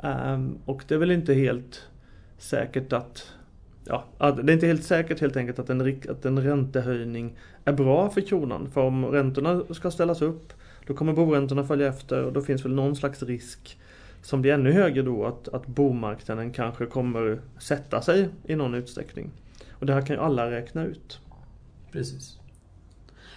Um, 0.03 0.59
och 0.65 0.85
det 0.89 0.95
är 0.95 0.99
väl 0.99 1.11
inte 1.11 1.35
helt 1.35 1.89
säkert 2.39 2.93
att 2.93 3.33
Ja, 3.85 4.05
det 4.19 4.53
är 4.53 4.55
inte 4.55 4.67
helt 4.67 4.85
säkert 4.85 5.21
helt 5.21 5.37
enkelt 5.37 5.59
att 5.59 5.71
en, 5.71 6.01
att 6.11 6.25
en 6.25 6.43
räntehöjning 6.43 7.39
är 7.65 7.73
bra 7.73 8.11
för 8.11 8.21
kronan. 8.21 8.71
För 8.71 8.81
om 8.81 9.05
räntorna 9.05 9.75
ska 9.75 9.91
ställas 9.91 10.23
upp 10.23 10.53
då 10.87 10.95
kommer 10.95 11.13
boräntorna 11.13 11.65
följa 11.65 11.89
efter 11.89 12.25
och 12.25 12.33
då 12.33 12.43
finns 12.43 12.65
väl 12.65 12.75
någon 12.75 12.97
slags 12.97 13.23
risk 13.23 13.79
som 14.23 14.43
blir 14.43 14.53
ännu 14.53 14.73
högre 14.73 15.03
då 15.03 15.27
att, 15.27 15.49
att 15.49 15.67
bomarknaden 15.67 16.53
kanske 16.53 16.87
kommer 16.87 17.41
sätta 17.59 18.03
sig 18.03 18.29
i 18.45 18.57
någon 18.57 18.75
utsträckning. 18.75 19.31
Och 19.71 19.87
det 19.87 19.93
här 19.93 20.07
kan 20.07 20.17
ju 20.17 20.23
alla 20.23 20.51
räkna 20.51 20.85
ut. 20.85 21.21
Precis. 21.93 22.39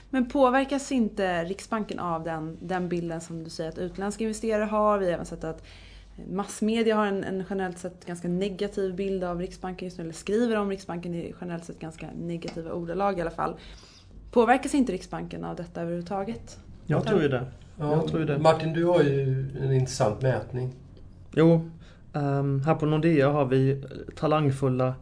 Men 0.10 0.30
påverkas 0.30 0.92
inte 0.92 1.44
Riksbanken 1.44 2.00
av 2.00 2.24
den, 2.24 2.58
den 2.62 2.90
bilden 2.90 3.22
som 3.22 3.44
du 3.44 3.50
säger 3.50 3.70
att 3.70 3.78
utländska 3.78 4.24
investerare 4.24 4.64
har? 4.64 4.98
Vi 4.98 5.06
har 5.06 5.14
även 5.14 5.26
sett 5.26 5.44
att 5.44 5.64
Massmedia 6.16 6.96
har 6.96 7.06
en, 7.06 7.24
en 7.24 7.44
generellt 7.50 7.78
sett 7.78 8.06
ganska 8.06 8.28
negativ 8.28 8.96
bild 8.96 9.24
av 9.24 9.40
Riksbanken 9.40 9.86
just 9.86 9.98
nu, 9.98 10.04
eller 10.04 10.14
skriver 10.14 10.56
om 10.56 10.70
Riksbanken 10.70 11.16
i 11.16 11.34
generellt 11.42 11.66
sett 11.66 11.80
ganska 11.80 12.10
negativa 12.18 12.72
ordalag 12.72 13.18
i 13.18 13.22
alla 13.22 13.32
fall. 13.32 13.56
Påverkas 14.32 14.76
inte 14.76 14.92
Riksbanken 14.92 15.44
av 15.44 15.56
detta 15.56 15.82
överhuvudtaget? 15.82 16.60
Jag 16.86 17.06
tror 17.06 17.22
ju 17.22 17.28
det. 17.28 17.46
Ja, 17.80 17.92
jag 17.92 18.08
tror 18.08 18.20
det. 18.20 18.38
Martin, 18.38 18.74
du 18.74 18.86
har 18.86 19.04
ju 19.04 19.46
en 19.62 19.74
intressant 19.74 20.22
mätning. 20.22 20.74
Jo, 21.36 21.70
um, 22.14 22.62
här 22.62 22.76
på 22.76 22.86
Nordea 22.86 23.30
har 23.30 23.46
vi 23.46 23.84
talangfulla 24.16 24.96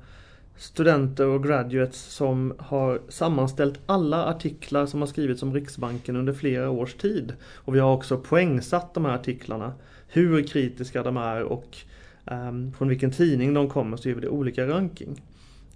studenter 0.58 1.27
och 1.27 1.43
graduates 1.43 2.01
som 2.01 2.53
har 2.58 3.01
sammanställt 3.10 3.79
alla 3.86 4.25
artiklar 4.25 4.86
som 4.86 5.00
har 5.00 5.08
skrivits 5.08 5.43
om 5.43 5.53
Riksbanken 5.53 6.15
under 6.15 6.34
flera 6.34 6.70
års 6.70 6.93
tid. 6.93 7.34
Och 7.55 7.75
vi 7.75 7.79
har 7.79 7.93
också 7.93 8.17
poängsatt 8.17 8.93
de 8.93 9.05
här 9.05 9.15
artiklarna 9.15 9.74
hur 10.08 10.43
kritiska 10.43 11.03
de 11.03 11.17
är 11.17 11.43
och 11.43 11.77
um, 12.25 12.74
från 12.74 12.88
vilken 12.88 13.12
tidning 13.12 13.53
de 13.53 13.70
kommer 13.70 13.98
så 13.98 14.08
ger 14.08 14.15
vi 14.15 14.22
det 14.22 14.29
olika 14.29 14.67
ranking. 14.67 15.22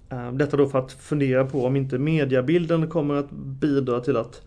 Um, 0.10 0.38
detta 0.38 0.58
då 0.58 0.67
för 0.67 0.79
att 0.79 0.91
fundera 0.91 1.46
på 1.46 1.65
om 1.65 1.75
inte 1.75 1.98
mediebilden 1.98 2.89
kommer 2.89 3.15
att 3.15 3.32
bidra 3.32 4.00
till 4.00 4.17
att 4.17 4.41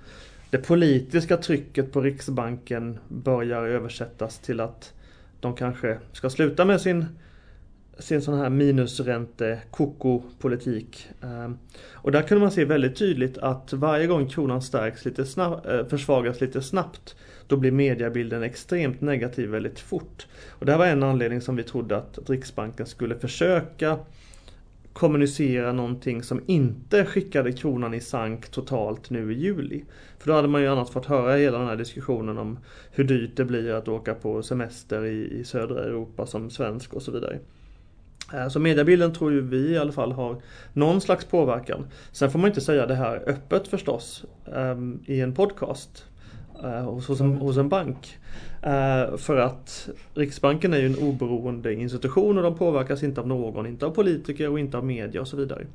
det 0.50 0.58
politiska 0.58 1.36
trycket 1.36 1.92
på 1.92 2.00
Riksbanken 2.00 2.98
börjar 3.08 3.62
översättas 3.62 4.38
till 4.38 4.60
att 4.60 4.92
de 5.40 5.54
kanske 5.54 5.98
ska 6.12 6.30
sluta 6.30 6.64
med 6.64 6.80
sin 6.80 7.06
sin 7.98 8.22
sån 8.22 8.38
här 8.38 8.50
minusränte 8.50 9.58
koko-politik. 9.70 11.08
Ehm, 11.22 11.58
och 11.92 12.12
där 12.12 12.22
kunde 12.22 12.40
man 12.40 12.50
se 12.50 12.64
väldigt 12.64 12.96
tydligt 12.96 13.38
att 13.38 13.72
varje 13.72 14.06
gång 14.06 14.28
kronan 14.28 14.62
stärks 14.62 15.04
lite 15.04 15.26
snabbt, 15.26 15.66
eh, 15.66 15.86
försvagas 15.86 16.40
lite 16.40 16.62
snabbt 16.62 17.16
då 17.46 17.56
blir 17.56 17.70
mediebilden 17.70 18.42
extremt 18.42 19.00
negativ 19.00 19.48
väldigt 19.48 19.80
fort. 19.80 20.26
Och 20.48 20.66
det 20.66 20.72
här 20.72 20.78
var 20.78 20.86
en 20.86 21.02
anledning 21.02 21.40
som 21.40 21.56
vi 21.56 21.62
trodde 21.62 21.96
att, 21.96 22.18
att 22.18 22.30
Riksbanken 22.30 22.86
skulle 22.86 23.18
försöka 23.18 23.98
kommunicera 24.92 25.72
någonting 25.72 26.22
som 26.22 26.40
inte 26.46 27.04
skickade 27.04 27.52
kronan 27.52 27.94
i 27.94 28.00
sank 28.00 28.48
totalt 28.48 29.10
nu 29.10 29.32
i 29.32 29.38
juli. 29.38 29.84
För 30.18 30.26
då 30.26 30.32
hade 30.32 30.48
man 30.48 30.62
ju 30.62 30.68
annars 30.68 30.90
fått 30.90 31.06
höra 31.06 31.36
hela 31.36 31.58
den 31.58 31.66
här 31.66 31.76
diskussionen 31.76 32.38
om 32.38 32.58
hur 32.90 33.04
dyrt 33.04 33.36
det 33.36 33.44
blir 33.44 33.72
att 33.72 33.88
åka 33.88 34.14
på 34.14 34.42
semester 34.42 35.04
i, 35.04 35.38
i 35.40 35.44
södra 35.44 35.84
Europa 35.84 36.26
som 36.26 36.50
svensk 36.50 36.94
och 36.94 37.02
så 37.02 37.12
vidare. 37.12 37.38
Eh, 38.32 38.48
så 38.48 38.60
mediebilden 38.60 39.12
tror 39.12 39.32
ju 39.32 39.40
vi 39.40 39.70
i 39.70 39.78
alla 39.78 39.92
fall 39.92 40.12
har 40.12 40.36
någon 40.72 41.00
slags 41.00 41.24
påverkan. 41.24 41.86
Sen 42.12 42.30
får 42.30 42.38
man 42.38 42.48
inte 42.48 42.60
säga 42.60 42.86
det 42.86 42.94
här 42.94 43.22
öppet 43.26 43.68
förstås 43.68 44.24
um, 44.44 45.02
i 45.06 45.20
en 45.20 45.34
podcast 45.34 46.04
uh, 46.64 46.70
hos, 46.70 47.20
en, 47.20 47.34
hos 47.34 47.56
en 47.56 47.68
bank. 47.68 48.18
Uh, 48.66 49.16
för 49.16 49.36
att 49.36 49.88
Riksbanken 50.14 50.74
är 50.74 50.78
ju 50.78 50.86
en 50.86 50.98
oberoende 50.98 51.74
institution 51.74 52.36
och 52.36 52.42
de 52.42 52.54
påverkas 52.54 53.02
inte 53.02 53.20
av 53.20 53.28
någon, 53.28 53.66
inte 53.66 53.86
av 53.86 53.90
politiker 53.90 54.48
och 54.48 54.58
inte 54.58 54.78
av 54.78 54.84
media 54.84 55.20
och 55.20 55.28
så 55.28 55.36
vidare. 55.36 55.66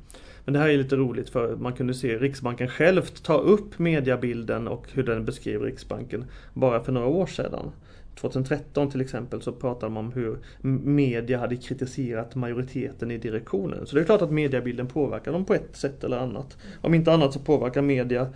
Men 0.44 0.52
det 0.52 0.60
här 0.60 0.68
är 0.68 0.78
lite 0.78 0.96
roligt 0.96 1.30
för 1.30 1.56
man 1.56 1.72
kunde 1.72 1.94
se 1.94 2.18
Riksbanken 2.18 2.68
självt 2.68 3.22
ta 3.22 3.38
upp 3.38 3.78
mediebilden 3.78 4.68
och 4.68 4.86
hur 4.92 5.02
den 5.02 5.24
beskrev 5.24 5.62
Riksbanken 5.62 6.24
bara 6.52 6.80
för 6.80 6.92
några 6.92 7.06
år 7.06 7.26
sedan 7.26 7.70
2013 8.14 8.90
till 8.90 9.00
exempel 9.00 9.42
så 9.42 9.52
pratade 9.52 9.92
man 9.92 10.04
om 10.04 10.12
hur 10.12 10.38
media 10.84 11.38
hade 11.38 11.56
kritiserat 11.56 12.34
majoriteten 12.34 13.10
i 13.10 13.18
direktionen. 13.18 13.86
Så 13.86 13.96
det 13.96 14.02
är 14.02 14.04
klart 14.04 14.22
att 14.22 14.30
mediebilden 14.30 14.86
påverkar 14.86 15.32
dem 15.32 15.44
på 15.44 15.54
ett 15.54 15.76
sätt 15.76 16.04
eller 16.04 16.18
annat. 16.18 16.56
Om 16.80 16.94
inte 16.94 17.12
annat 17.12 17.32
så 17.32 17.38
påverkar 17.38 17.82
media 17.82 18.28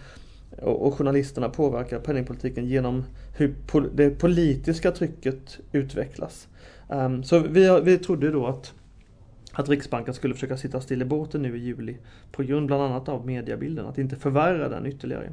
och, 0.62 0.94
journalisterna 0.94 1.48
påverkar 1.48 1.98
penningpolitiken 1.98 2.66
genom 2.66 3.04
hur 3.36 3.54
det 3.94 4.10
politiska 4.10 4.90
trycket 4.90 5.58
utvecklas. 5.72 6.48
Ehm, 6.88 7.22
så 7.22 7.38
vi, 7.38 7.80
vi 7.80 7.98
trodde 7.98 8.30
då 8.30 8.46
att, 8.46 8.74
att 9.52 9.68
Riksbanken 9.68 10.14
skulle 10.14 10.34
försöka 10.34 10.56
sitta 10.56 10.80
still 10.80 11.02
i 11.02 11.04
båten 11.04 11.42
nu 11.42 11.56
i 11.56 11.60
juli 11.60 11.96
på 12.32 12.42
grund 12.42 12.66
bland 12.66 12.82
annat 12.82 13.08
av 13.08 13.26
mediebilden, 13.26 13.86
att 13.86 13.98
inte 13.98 14.16
förvärra 14.16 14.68
den 14.68 14.86
ytterligare. 14.86 15.30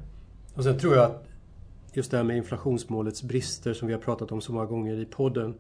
Och 0.53 0.63
sen 0.63 0.79
tror 0.79 0.95
jag 0.95 1.05
att 1.05 1.27
just 1.97 2.11
det 2.11 2.17
här 2.17 2.23
med 2.23 2.37
inflationsmålets 2.37 3.23
brister 3.23 3.73
som 3.73 3.87
vi 3.87 3.93
har 3.93 4.01
pratat 4.01 4.31
om 4.31 4.41
så 4.41 4.53
många 4.53 4.65
gånger 4.65 4.99
i 4.99 5.05
podden 5.05 5.55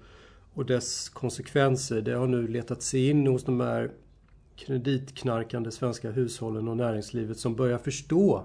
och 0.53 0.65
dess 0.65 1.09
konsekvenser, 1.09 2.01
det 2.01 2.11
har 2.13 2.27
nu 2.27 2.47
letat 2.47 2.81
sig 2.81 3.09
in 3.09 3.27
hos 3.27 3.43
de 3.43 3.59
här 3.59 3.91
kreditknarkande 4.55 5.71
svenska 5.71 6.11
hushållen 6.11 6.67
och 6.67 6.77
näringslivet 6.77 7.39
som 7.39 7.55
börjar 7.55 7.77
förstå 7.77 8.43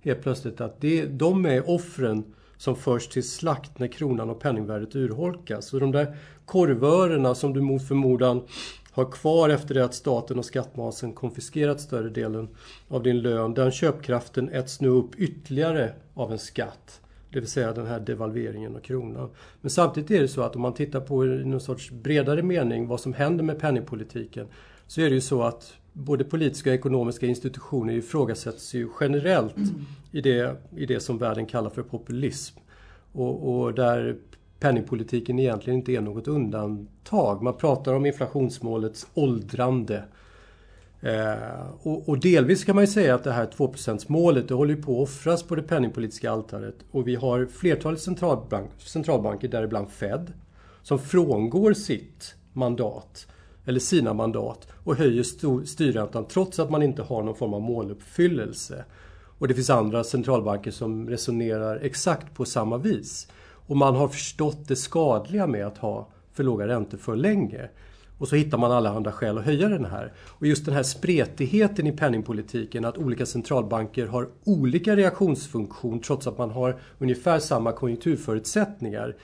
helt 0.00 0.22
plötsligt 0.22 0.60
att 0.60 0.80
det, 0.80 1.06
de 1.06 1.46
är 1.46 1.70
offren 1.70 2.24
som 2.56 2.76
förs 2.76 3.08
till 3.08 3.28
slakt 3.28 3.78
när 3.78 3.86
kronan 3.86 4.30
och 4.30 4.40
penningvärdet 4.40 4.96
urholkas. 4.96 5.74
Och 5.74 5.80
de 5.80 5.92
där 5.92 6.16
korvörerna 6.44 7.34
som 7.34 7.52
du 7.52 7.60
mot 7.60 7.88
förmodan 7.88 8.42
har 8.90 9.12
kvar 9.12 9.48
efter 9.48 9.74
det 9.74 9.84
att 9.84 9.94
staten 9.94 10.38
och 10.38 10.44
skattmasen 10.44 11.12
konfiskerat 11.12 11.80
större 11.80 12.08
delen 12.08 12.48
av 12.88 13.02
din 13.02 13.20
lön, 13.20 13.54
den 13.54 13.70
köpkraften 13.72 14.48
äts 14.48 14.80
nu 14.80 14.88
upp 14.88 15.14
ytterligare 15.14 15.92
av 16.14 16.32
en 16.32 16.38
skatt. 16.38 17.00
Det 17.36 17.40
vill 17.40 17.50
säga 17.50 17.72
den 17.72 17.86
här 17.86 18.00
devalveringen 18.00 18.76
av 18.76 18.80
kronan. 18.80 19.30
Men 19.60 19.70
samtidigt 19.70 20.10
är 20.10 20.20
det 20.20 20.28
så 20.28 20.42
att 20.42 20.56
om 20.56 20.62
man 20.62 20.74
tittar 20.74 21.00
på 21.00 21.26
i 21.26 21.44
någon 21.44 21.60
sorts 21.60 21.90
bredare 21.90 22.42
mening 22.42 22.86
vad 22.86 23.00
som 23.00 23.12
händer 23.12 23.44
med 23.44 23.58
penningpolitiken 23.58 24.46
så 24.86 25.00
är 25.00 25.08
det 25.08 25.14
ju 25.14 25.20
så 25.20 25.42
att 25.42 25.74
både 25.92 26.24
politiska 26.24 26.70
och 26.70 26.74
ekonomiska 26.74 27.26
institutioner 27.26 27.92
ifrågasätts 27.92 28.74
ju 28.74 28.88
generellt 29.00 29.56
mm. 29.56 29.70
i, 30.10 30.20
det, 30.20 30.56
i 30.76 30.86
det 30.86 31.00
som 31.00 31.18
världen 31.18 31.46
kallar 31.46 31.70
för 31.70 31.82
populism. 31.82 32.58
Och, 33.12 33.60
och, 33.60 33.74
där 33.74 34.16
penningpolitiken 34.60 35.38
egentligen 35.38 35.78
inte 35.78 35.92
är 35.92 36.00
något 36.00 36.28
undantag. 36.28 37.42
Man 37.42 37.56
pratar 37.56 37.94
om 37.94 38.06
inflationsmålets 38.06 39.06
åldrande. 39.14 40.04
Eh, 41.06 41.66
och, 41.82 42.08
och, 42.08 42.18
delvis 42.20 42.64
kan 42.64 42.74
man 42.74 42.84
ju 42.84 42.90
säga 42.90 43.14
att 43.14 43.24
det 43.24 43.32
här 43.32 43.46
2% 43.46 44.04
målet 44.08 44.48
det 44.48 44.54
håller 44.54 44.76
på 44.76 45.02
att 45.02 45.08
offras 45.08 45.42
på 45.42 45.54
det 45.54 45.62
penningpolitiska 45.62 46.30
altaret. 46.30 46.74
Och 46.90 47.08
vi 47.08 47.14
har 47.14 47.46
flertalet 47.46 48.00
centralbank, 48.00 48.70
centralbanker, 48.78 49.48
däribland 49.48 49.90
Fed, 49.90 50.32
som 50.82 50.98
frångår 50.98 51.72
sitt 51.72 52.34
mandat 52.52 53.26
eller 53.64 53.80
sina 53.80 54.14
mandat 54.14 54.68
och 54.84 54.96
höjer 54.96 55.22
styrräntan 55.64 56.26
trots 56.28 56.58
att 56.58 56.70
man 56.70 56.82
inte 56.82 57.02
har 57.02 57.22
någon 57.22 57.34
form 57.34 57.54
av 57.54 57.62
måluppfyllelse. 57.62 58.84
Och 59.38 59.48
det 59.48 59.54
finns 59.54 59.70
andra 59.70 60.04
centralbanker 60.04 60.70
som 60.70 61.08
resonerar 61.08 61.76
exakt 61.82 62.34
på 62.34 62.44
samma 62.44 62.78
vis. 62.78 63.28
Och 63.42 63.76
man 63.76 63.96
har 63.96 64.08
förstått 64.08 64.68
det 64.68 64.76
skadliga 64.76 65.46
med 65.46 65.66
att 65.66 65.78
ha 65.78 66.08
för 66.32 66.44
låga 66.44 66.68
räntor 66.68 66.98
för 66.98 67.16
länge. 67.16 67.68
Och 68.18 68.28
så 68.28 68.36
hittar 68.36 68.58
man 68.58 68.72
alla 68.72 68.90
andra 68.90 69.12
skäl 69.12 69.38
att 69.38 69.44
höja 69.44 69.68
den 69.68 69.84
här. 69.84 70.12
Och 70.28 70.46
just 70.46 70.64
den 70.64 70.74
här 70.74 70.82
spretigheten 70.82 71.86
i 71.86 71.92
penningpolitiken, 71.92 72.84
att 72.84 72.98
olika 72.98 73.26
centralbanker 73.26 74.06
har 74.06 74.28
olika 74.44 74.96
reaktionsfunktion 74.96 76.00
trots 76.00 76.26
att 76.26 76.38
man 76.38 76.50
har 76.50 76.80
ungefär 76.98 77.38
samma 77.38 77.72
konjunkturförutsättningar 77.72 79.16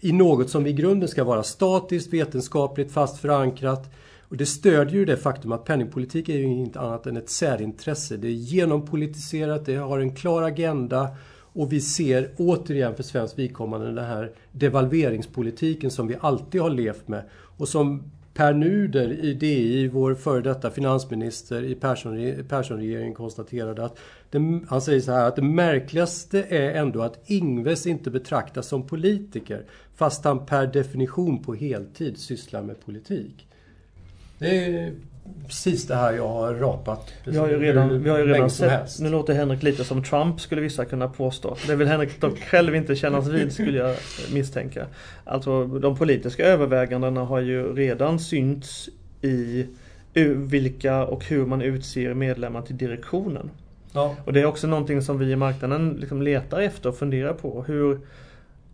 i 0.00 0.12
något 0.12 0.50
som 0.50 0.66
i 0.66 0.72
grunden 0.72 1.08
ska 1.08 1.24
vara 1.24 1.42
statiskt, 1.42 2.12
vetenskapligt, 2.12 2.92
fast 2.92 3.18
förankrat. 3.18 3.90
Och 4.20 4.36
det 4.36 4.46
stödjer 4.46 4.94
ju 4.94 5.04
det 5.04 5.16
faktum 5.16 5.52
att 5.52 5.64
penningpolitik 5.64 6.28
är 6.28 6.36
ju 6.36 6.44
inte 6.44 6.80
annat 6.80 7.06
än 7.06 7.16
ett 7.16 7.30
särintresse. 7.30 8.16
Det 8.16 8.28
är 8.28 8.32
genompolitiserat, 8.32 9.66
det 9.66 9.76
har 9.76 9.98
en 9.98 10.14
klar 10.14 10.42
agenda 10.42 11.08
och 11.52 11.72
vi 11.72 11.80
ser 11.80 12.30
återigen 12.36 12.94
för 12.94 13.02
svenskt 13.02 13.38
vidkommande 13.38 13.86
den 13.86 14.04
här 14.04 14.32
devalveringspolitiken 14.52 15.90
som 15.90 16.06
vi 16.06 16.16
alltid 16.20 16.60
har 16.60 16.70
levt 16.70 17.08
med 17.08 17.22
och 17.32 17.68
som 17.68 18.02
Per 18.38 18.54
Nuder 18.54 19.12
i 19.24 19.34
DI, 19.34 19.88
vår 19.88 20.14
före 20.14 20.40
detta 20.40 20.70
finansminister 20.70 21.62
i 21.62 21.74
Perssonregeringen, 22.48 23.14
konstaterade 23.14 23.84
att 23.84 23.98
det, 24.30 24.60
han 24.68 24.82
säger 24.82 25.00
så 25.00 25.12
här 25.12 25.28
att 25.28 25.36
det 25.36 25.42
märkligaste 25.42 26.42
är 26.48 26.74
ändå 26.74 27.02
att 27.02 27.30
Ingves 27.30 27.86
inte 27.86 28.10
betraktas 28.10 28.66
som 28.66 28.86
politiker 28.86 29.64
fast 29.96 30.24
han 30.24 30.46
per 30.46 30.66
definition 30.66 31.42
på 31.42 31.54
heltid 31.54 32.18
sysslar 32.18 32.62
med 32.62 32.84
politik. 32.84 33.46
Det 34.38 34.66
är 34.66 34.94
precis 35.48 35.86
det 35.86 35.94
här 35.94 36.12
jag 36.12 36.28
har 36.28 36.54
rapat. 36.54 37.12
Vi 37.24 37.36
har 37.36 37.48
ju 37.48 37.58
redan, 37.58 38.02
vi 38.02 38.10
har 38.10 38.18
ju 38.18 38.26
redan 38.26 38.50
sett, 38.50 39.00
nu 39.00 39.10
låter 39.10 39.34
Henrik 39.34 39.62
lite 39.62 39.84
som 39.84 40.04
Trump 40.04 40.40
skulle 40.40 40.60
vissa 40.60 40.84
kunna 40.84 41.08
påstå. 41.08 41.56
Det 41.66 41.76
vill 41.76 41.88
Henrik 41.88 42.20
dock 42.20 42.38
själv 42.38 42.74
inte 42.74 42.96
kännas 42.96 43.28
vid 43.28 43.52
skulle 43.52 43.78
jag 43.78 43.96
misstänka. 44.32 44.86
Alltså 45.24 45.66
de 45.66 45.96
politiska 45.96 46.44
övervägandena 46.44 47.24
har 47.24 47.40
ju 47.40 47.74
redan 47.74 48.18
synts 48.18 48.88
i 49.22 49.66
vilka 50.36 51.04
och 51.04 51.24
hur 51.24 51.46
man 51.46 51.62
utser 51.62 52.14
medlemmar 52.14 52.62
till 52.62 52.76
direktionen. 52.76 53.50
Ja. 53.92 54.16
Och 54.24 54.32
det 54.32 54.40
är 54.40 54.46
också 54.46 54.66
någonting 54.66 55.02
som 55.02 55.18
vi 55.18 55.30
i 55.30 55.36
marknaden 55.36 55.96
liksom 56.00 56.22
letar 56.22 56.60
efter 56.60 56.88
och 56.88 56.98
funderar 56.98 57.32
på. 57.32 57.64
Hur, 57.66 58.00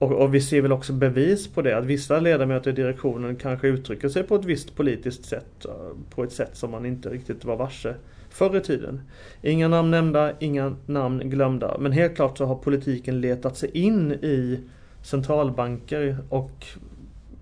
och, 0.04 0.12
och, 0.12 0.34
vi 0.34 0.40
ser 0.40 0.60
väl 0.60 0.72
också 0.72 0.92
bevis 0.92 1.48
på 1.48 1.62
det, 1.62 1.78
att 1.78 1.84
vissa 1.84 2.20
ledamöter 2.20 2.70
i 2.70 2.74
direktionen 2.74 3.36
kanske 3.36 3.68
uttrycker 3.68 4.08
sig 4.08 4.22
på 4.22 4.34
ett 4.34 4.44
visst 4.44 4.76
politiskt 4.76 5.24
sätt. 5.24 5.66
På 6.10 6.24
ett 6.24 6.32
sätt 6.32 6.56
som 6.56 6.70
man 6.70 6.86
inte 6.86 7.08
riktigt 7.08 7.44
var 7.44 7.56
varse 7.56 7.94
förr 8.30 8.56
i 8.56 8.60
tiden. 8.60 9.00
Inga 9.42 9.68
namn 9.68 9.90
nämnda, 9.90 10.32
inga 10.38 10.76
namn 10.86 11.30
glömda. 11.30 11.76
Men 11.78 11.92
helt 11.92 12.16
klart 12.16 12.38
så 12.38 12.44
har 12.44 12.54
politiken 12.54 13.20
letat 13.20 13.56
sig 13.56 13.70
in 13.72 14.12
i 14.12 14.60
centralbanker 15.02 16.18
och 16.28 16.66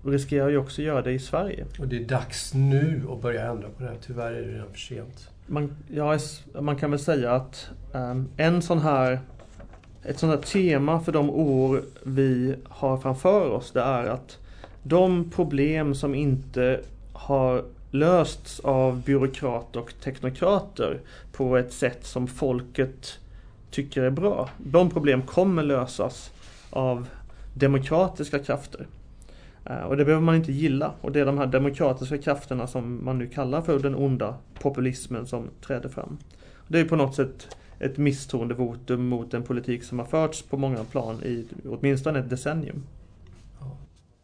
riskerar 0.05 0.49
ju 0.49 0.57
också 0.57 0.81
göra 0.81 1.01
det 1.01 1.11
i 1.11 1.19
Sverige. 1.19 1.65
Och 1.79 1.87
det 1.87 1.97
är 1.97 2.05
dags 2.05 2.53
nu 2.53 3.01
att 3.11 3.21
börja 3.21 3.45
ändra 3.45 3.69
på 3.69 3.83
det 3.83 3.89
här. 3.89 3.97
Tyvärr 4.01 4.31
är 4.31 4.41
det 4.41 4.53
redan 4.53 4.71
för 4.71 4.79
sent. 4.79 5.29
Man, 5.47 5.75
ja, 5.87 6.17
man 6.61 6.75
kan 6.75 6.91
väl 6.91 6.99
säga 6.99 7.31
att 7.31 7.69
um, 7.93 8.29
en 8.37 8.61
sån 8.61 8.79
här 8.79 9.19
ett 10.05 10.19
sånt 10.19 10.33
här 10.33 10.41
tema 10.41 10.99
för 10.99 11.11
de 11.11 11.29
år 11.29 11.83
vi 12.03 12.55
har 12.69 12.97
framför 12.97 13.49
oss 13.49 13.71
det 13.71 13.81
är 13.81 14.05
att 14.05 14.37
de 14.83 15.31
problem 15.31 15.95
som 15.95 16.15
inte 16.15 16.79
har 17.13 17.63
lösts 17.91 18.59
av 18.59 19.01
byråkrater 19.01 19.79
och 19.79 19.93
teknokrater 20.03 20.99
på 21.31 21.57
ett 21.57 21.73
sätt 21.73 22.05
som 22.05 22.27
folket 22.27 23.19
tycker 23.71 24.01
är 24.01 24.09
bra. 24.09 24.49
De 24.57 24.89
problem 24.89 25.21
kommer 25.21 25.63
lösas 25.63 26.31
av 26.69 27.07
demokratiska 27.53 28.39
krafter. 28.39 28.87
Eh, 29.65 29.79
och 29.79 29.97
det 29.97 30.05
behöver 30.05 30.25
man 30.25 30.35
inte 30.35 30.51
gilla. 30.51 30.91
Och 31.01 31.11
det 31.11 31.19
är 31.19 31.25
de 31.25 31.37
här 31.37 31.45
demokratiska 31.45 32.17
krafterna 32.17 32.67
som 32.67 33.05
man 33.05 33.17
nu 33.17 33.27
kallar 33.27 33.61
för 33.61 33.79
den 33.79 33.95
onda 33.95 34.35
populismen 34.59 35.27
som 35.27 35.49
träder 35.67 35.89
fram. 35.89 36.17
Det 36.67 36.79
är 36.79 36.85
på 36.85 36.95
något 36.95 37.15
sätt 37.15 37.55
ett 37.83 37.97
misstroendevotum 37.97 39.07
mot 39.07 39.33
en 39.33 39.43
politik 39.43 39.83
som 39.83 39.99
har 39.99 40.05
förts 40.05 40.41
på 40.41 40.57
många 40.57 40.83
plan 40.83 41.23
i 41.23 41.45
åtminstone 41.65 42.19
ett 42.19 42.29
decennium. 42.29 42.83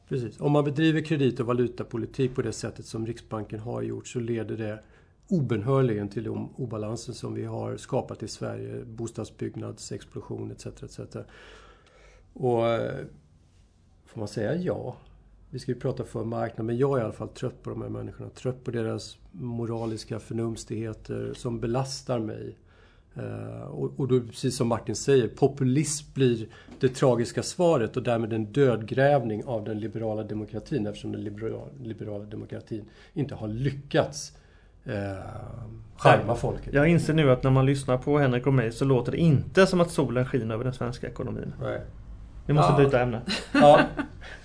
precis. 0.09 0.39
Om 0.39 0.51
man 0.51 0.63
bedriver 0.63 1.01
kredit 1.01 1.39
och 1.39 1.45
valutapolitik 1.45 2.35
på 2.35 2.41
det 2.41 2.53
sättet 2.53 2.85
som 2.85 3.07
Riksbanken 3.07 3.59
har 3.59 3.81
gjort 3.81 4.07
så 4.07 4.19
leder 4.19 4.57
det 4.57 4.79
obenhörligen 5.27 6.09
till 6.09 6.23
de 6.23 6.49
obalanser 6.55 7.13
som 7.13 7.33
vi 7.33 7.45
har 7.45 7.77
skapat 7.77 8.23
i 8.23 8.27
Sverige. 8.27 8.85
Bostadsbyggnadsexplosion 8.85 10.51
etc. 10.51 10.65
etc. 10.65 10.99
Och 12.33 12.67
eh, 12.67 13.05
får 14.05 14.19
man 14.19 14.27
säga 14.27 14.55
ja? 14.55 14.95
Vi 15.49 15.59
ska 15.59 15.71
ju 15.71 15.79
prata 15.79 16.03
för 16.03 16.23
marknaden, 16.23 16.65
men 16.65 16.77
jag 16.77 16.97
är 16.97 17.01
i 17.01 17.03
alla 17.03 17.13
fall 17.13 17.27
trött 17.27 17.63
på 17.63 17.69
de 17.69 17.81
här 17.81 17.89
människorna. 17.89 18.29
Trött 18.29 18.63
på 18.63 18.71
deras 18.71 19.17
moraliska 19.31 20.19
förnumstigheter 20.19 21.33
som 21.33 21.59
belastar 21.59 22.19
mig. 22.19 22.55
Uh, 23.19 23.61
och, 23.61 23.99
och 23.99 24.07
då, 24.07 24.19
precis 24.19 24.57
som 24.57 24.67
Martin 24.67 24.95
säger, 24.95 25.27
populism 25.27 26.13
blir 26.13 26.47
det 26.79 26.89
tragiska 26.89 27.43
svaret 27.43 27.97
och 27.97 28.03
därmed 28.03 28.33
en 28.33 28.45
dödgrävning 28.45 29.45
av 29.45 29.63
den 29.63 29.79
liberala 29.79 30.23
demokratin 30.23 30.87
eftersom 30.87 31.11
den 31.11 31.23
liberala, 31.23 31.67
liberala 31.83 32.23
demokratin 32.23 32.85
inte 33.13 33.35
har 33.35 33.47
lyckats 33.47 34.33
uh, 34.87 34.93
skärma 35.97 36.35
folket. 36.35 36.73
Jag 36.73 36.87
inser 36.87 37.13
nu 37.13 37.31
att 37.31 37.43
när 37.43 37.51
man 37.51 37.65
lyssnar 37.65 37.97
på 37.97 38.19
Henrik 38.19 38.47
och 38.47 38.53
mig 38.53 38.71
så 38.71 38.85
låter 38.85 39.11
det 39.11 39.17
inte 39.17 39.67
som 39.67 39.81
att 39.81 39.91
solen 39.91 40.25
skiner 40.25 40.53
över 40.53 40.63
den 40.63 40.73
svenska 40.73 41.07
ekonomin. 41.07 41.53
Nej. 41.61 41.81
Vi 42.45 42.53
måste 42.53 42.71
ja. 42.71 42.77
byta 42.77 43.01
ämne. 43.01 43.21
Ja. 43.53 43.79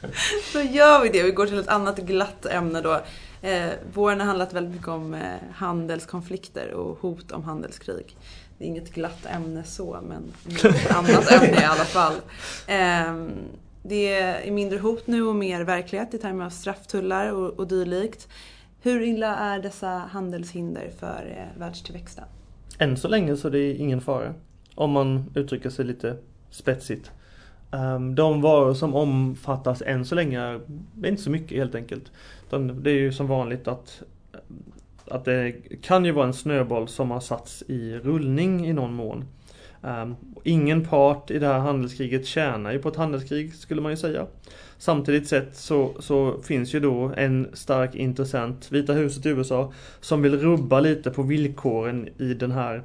Då 0.52 0.60
gör 0.60 1.02
vi 1.02 1.08
det. 1.08 1.22
Vi 1.22 1.30
går 1.30 1.46
till 1.46 1.58
ett 1.58 1.68
annat 1.68 1.98
glatt 1.98 2.46
ämne 2.46 2.80
då. 2.80 3.00
Eh, 3.42 3.70
våren 3.92 4.20
har 4.20 4.26
handlat 4.26 4.52
väldigt 4.52 4.74
mycket 4.74 4.88
om 4.88 5.14
eh, 5.14 5.20
handelskonflikter 5.54 6.72
och 6.72 6.98
hot 7.00 7.32
om 7.32 7.44
handelskrig. 7.44 8.16
Det 8.58 8.64
är 8.64 8.68
inget 8.68 8.94
glatt 8.94 9.26
ämne 9.26 9.64
så, 9.64 10.00
men 10.02 10.32
ett 10.64 10.90
annat 10.90 11.32
ämne 11.32 11.60
i 11.60 11.64
alla 11.64 11.84
fall. 11.84 12.14
Ehm, 12.66 13.30
det 13.82 14.14
är 14.14 14.50
mindre 14.50 14.78
hot 14.78 15.06
nu 15.06 15.22
och 15.22 15.36
mer 15.36 15.60
verklighet 15.64 16.14
i 16.14 16.18
termer 16.18 16.44
av 16.44 16.50
strafftullar 16.50 17.32
och, 17.32 17.50
och 17.50 17.66
dylikt. 17.68 18.28
Hur 18.80 19.02
illa 19.02 19.36
är 19.36 19.58
dessa 19.58 19.88
handelshinder 19.88 20.90
för 20.98 21.36
eh, 21.38 21.60
världstillväxten? 21.60 22.24
Än 22.78 22.96
så 22.96 23.08
länge 23.08 23.36
så 23.36 23.48
är 23.48 23.52
det 23.52 23.74
ingen 23.74 24.00
fara. 24.00 24.34
Om 24.74 24.90
man 24.90 25.30
uttrycker 25.34 25.70
sig 25.70 25.84
lite 25.84 26.16
spetsigt. 26.50 27.10
Ehm, 27.72 28.14
de 28.14 28.40
varor 28.42 28.74
som 28.74 28.94
omfattas 28.94 29.82
än 29.82 30.04
så 30.04 30.14
länge 30.14 30.40
är 30.40 30.60
inte 31.04 31.22
så 31.22 31.30
mycket 31.30 31.58
helt 31.58 31.74
enkelt. 31.74 32.12
Det 32.74 32.90
är 32.90 32.94
ju 32.94 33.12
som 33.12 33.26
vanligt 33.26 33.68
att, 33.68 34.02
att 35.06 35.24
det 35.24 35.52
kan 35.82 36.04
ju 36.04 36.12
vara 36.12 36.26
en 36.26 36.32
snöboll 36.32 36.88
som 36.88 37.10
har 37.10 37.20
satts 37.20 37.64
i 37.68 37.98
rullning 37.98 38.66
i 38.66 38.72
någon 38.72 38.94
mån. 38.94 39.24
Um, 39.82 40.16
ingen 40.42 40.84
part 40.84 41.30
i 41.30 41.38
det 41.38 41.46
här 41.46 41.58
handelskriget 41.58 42.26
tjänar 42.26 42.72
ju 42.72 42.78
på 42.78 42.88
ett 42.88 42.96
handelskrig 42.96 43.54
skulle 43.54 43.80
man 43.80 43.92
ju 43.92 43.96
säga. 43.96 44.26
Samtidigt 44.78 45.28
sett 45.28 45.56
så, 45.56 45.92
så 45.98 46.42
finns 46.42 46.74
ju 46.74 46.80
då 46.80 47.12
en 47.16 47.48
stark 47.52 47.94
intressent, 47.94 48.72
Vita 48.72 48.92
huset 48.92 49.26
i 49.26 49.28
USA, 49.28 49.72
som 50.00 50.22
vill 50.22 50.38
rubba 50.38 50.80
lite 50.80 51.10
på 51.10 51.22
villkoren 51.22 52.08
i 52.18 52.34
den 52.34 52.52
här 52.52 52.82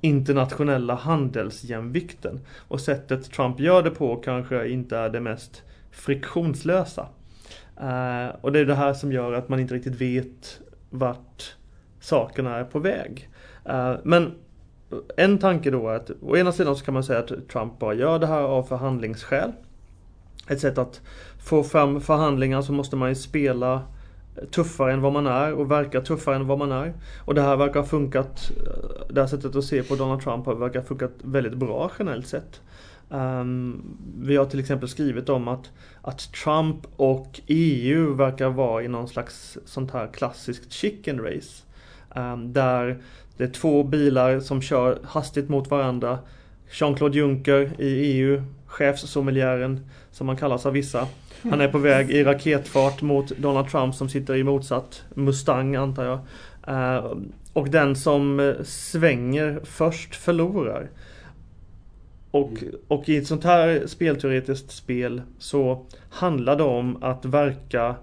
internationella 0.00 0.94
handelsjämvikten. 0.94 2.40
Och 2.68 2.80
sättet 2.80 3.30
Trump 3.30 3.60
gör 3.60 3.82
det 3.82 3.90
på 3.90 4.16
kanske 4.16 4.68
inte 4.68 4.96
är 4.96 5.08
det 5.08 5.20
mest 5.20 5.62
friktionslösa. 5.90 7.08
Uh, 7.80 8.34
och 8.40 8.52
det 8.52 8.58
är 8.58 8.64
det 8.64 8.74
här 8.74 8.94
som 8.94 9.12
gör 9.12 9.32
att 9.32 9.48
man 9.48 9.60
inte 9.60 9.74
riktigt 9.74 10.00
vet 10.00 10.60
vart 10.92 11.56
sakerna 12.00 12.56
är 12.56 12.64
på 12.64 12.78
väg. 12.78 13.28
Eh, 13.64 13.94
men 14.02 14.34
en 15.16 15.38
tanke 15.38 15.70
då 15.70 15.88
är 15.88 15.94
att 15.94 16.10
å 16.22 16.36
ena 16.36 16.52
sidan 16.52 16.76
så 16.76 16.84
kan 16.84 16.94
man 16.94 17.04
säga 17.04 17.18
att 17.18 17.48
Trump 17.48 17.78
bara 17.78 17.94
gör 17.94 18.18
det 18.18 18.26
här 18.26 18.42
av 18.42 18.62
förhandlingsskäl. 18.62 19.52
Ett 20.48 20.60
sätt 20.60 20.78
att 20.78 21.00
få 21.38 21.62
fram 21.62 22.00
förhandlingar 22.00 22.62
så 22.62 22.72
måste 22.72 22.96
man 22.96 23.08
ju 23.08 23.14
spela 23.14 23.82
tuffare 24.50 24.92
än 24.92 25.00
vad 25.00 25.12
man 25.12 25.26
är 25.26 25.52
och 25.52 25.70
verka 25.70 26.00
tuffare 26.00 26.36
än 26.36 26.46
vad 26.46 26.58
man 26.58 26.72
är. 26.72 26.94
Och 27.24 27.34
det 27.34 27.42
här 27.42 27.56
verkar 27.56 27.80
ha 27.80 27.86
funkat, 27.86 28.50
eh, 28.66 29.14
det 29.14 29.20
här 29.20 29.28
sättet 29.28 29.56
att 29.56 29.64
se 29.64 29.82
på 29.82 29.94
Donald 29.94 30.22
Trump 30.22 30.46
verkar 30.46 30.80
ha 30.80 30.86
funkat 30.86 31.12
väldigt 31.22 31.54
bra 31.54 31.90
generellt 31.98 32.26
sett. 32.26 32.60
Um, 33.12 33.82
vi 34.20 34.36
har 34.36 34.44
till 34.44 34.60
exempel 34.60 34.88
skrivit 34.88 35.28
om 35.28 35.48
att, 35.48 35.70
att 36.02 36.32
Trump 36.32 36.86
och 36.96 37.40
EU 37.46 38.14
verkar 38.14 38.48
vara 38.48 38.82
i 38.82 38.88
någon 38.88 39.08
slags 39.08 39.58
sånt 39.64 39.90
här 39.90 40.06
klassiskt 40.06 40.72
chicken 40.72 41.20
race. 41.20 41.62
Um, 42.16 42.52
där 42.52 42.98
det 43.36 43.44
är 43.44 43.48
två 43.48 43.84
bilar 43.84 44.40
som 44.40 44.62
kör 44.62 44.98
hastigt 45.04 45.48
mot 45.48 45.70
varandra. 45.70 46.18
Jean-Claude 46.70 47.18
Juncker 47.18 47.70
i 47.78 47.86
EU, 47.86 48.42
chefssommeliären 48.66 49.86
som 50.10 50.28
han 50.28 50.36
kallas 50.36 50.66
av 50.66 50.72
vissa. 50.72 51.08
Han 51.42 51.60
är 51.60 51.68
på 51.68 51.78
väg 51.92 52.10
i 52.10 52.24
raketfart 52.24 53.02
mot 53.02 53.28
Donald 53.28 53.68
Trump 53.68 53.94
som 53.94 54.08
sitter 54.08 54.36
i 54.36 54.44
motsatt 54.44 55.04
Mustang 55.14 55.76
antar 55.76 56.04
jag. 56.04 56.18
Uh, 56.68 57.16
och 57.52 57.68
den 57.68 57.96
som 57.96 58.54
svänger 58.64 59.60
först 59.64 60.14
förlorar. 60.14 60.88
Och, 62.32 62.50
och 62.88 63.08
i 63.08 63.16
ett 63.16 63.26
sånt 63.26 63.44
här 63.44 63.86
spelteoretiskt 63.86 64.70
spel 64.70 65.22
så 65.38 65.86
handlar 66.10 66.56
det 66.56 66.62
om 66.62 67.02
att 67.02 67.24
verka 67.24 67.96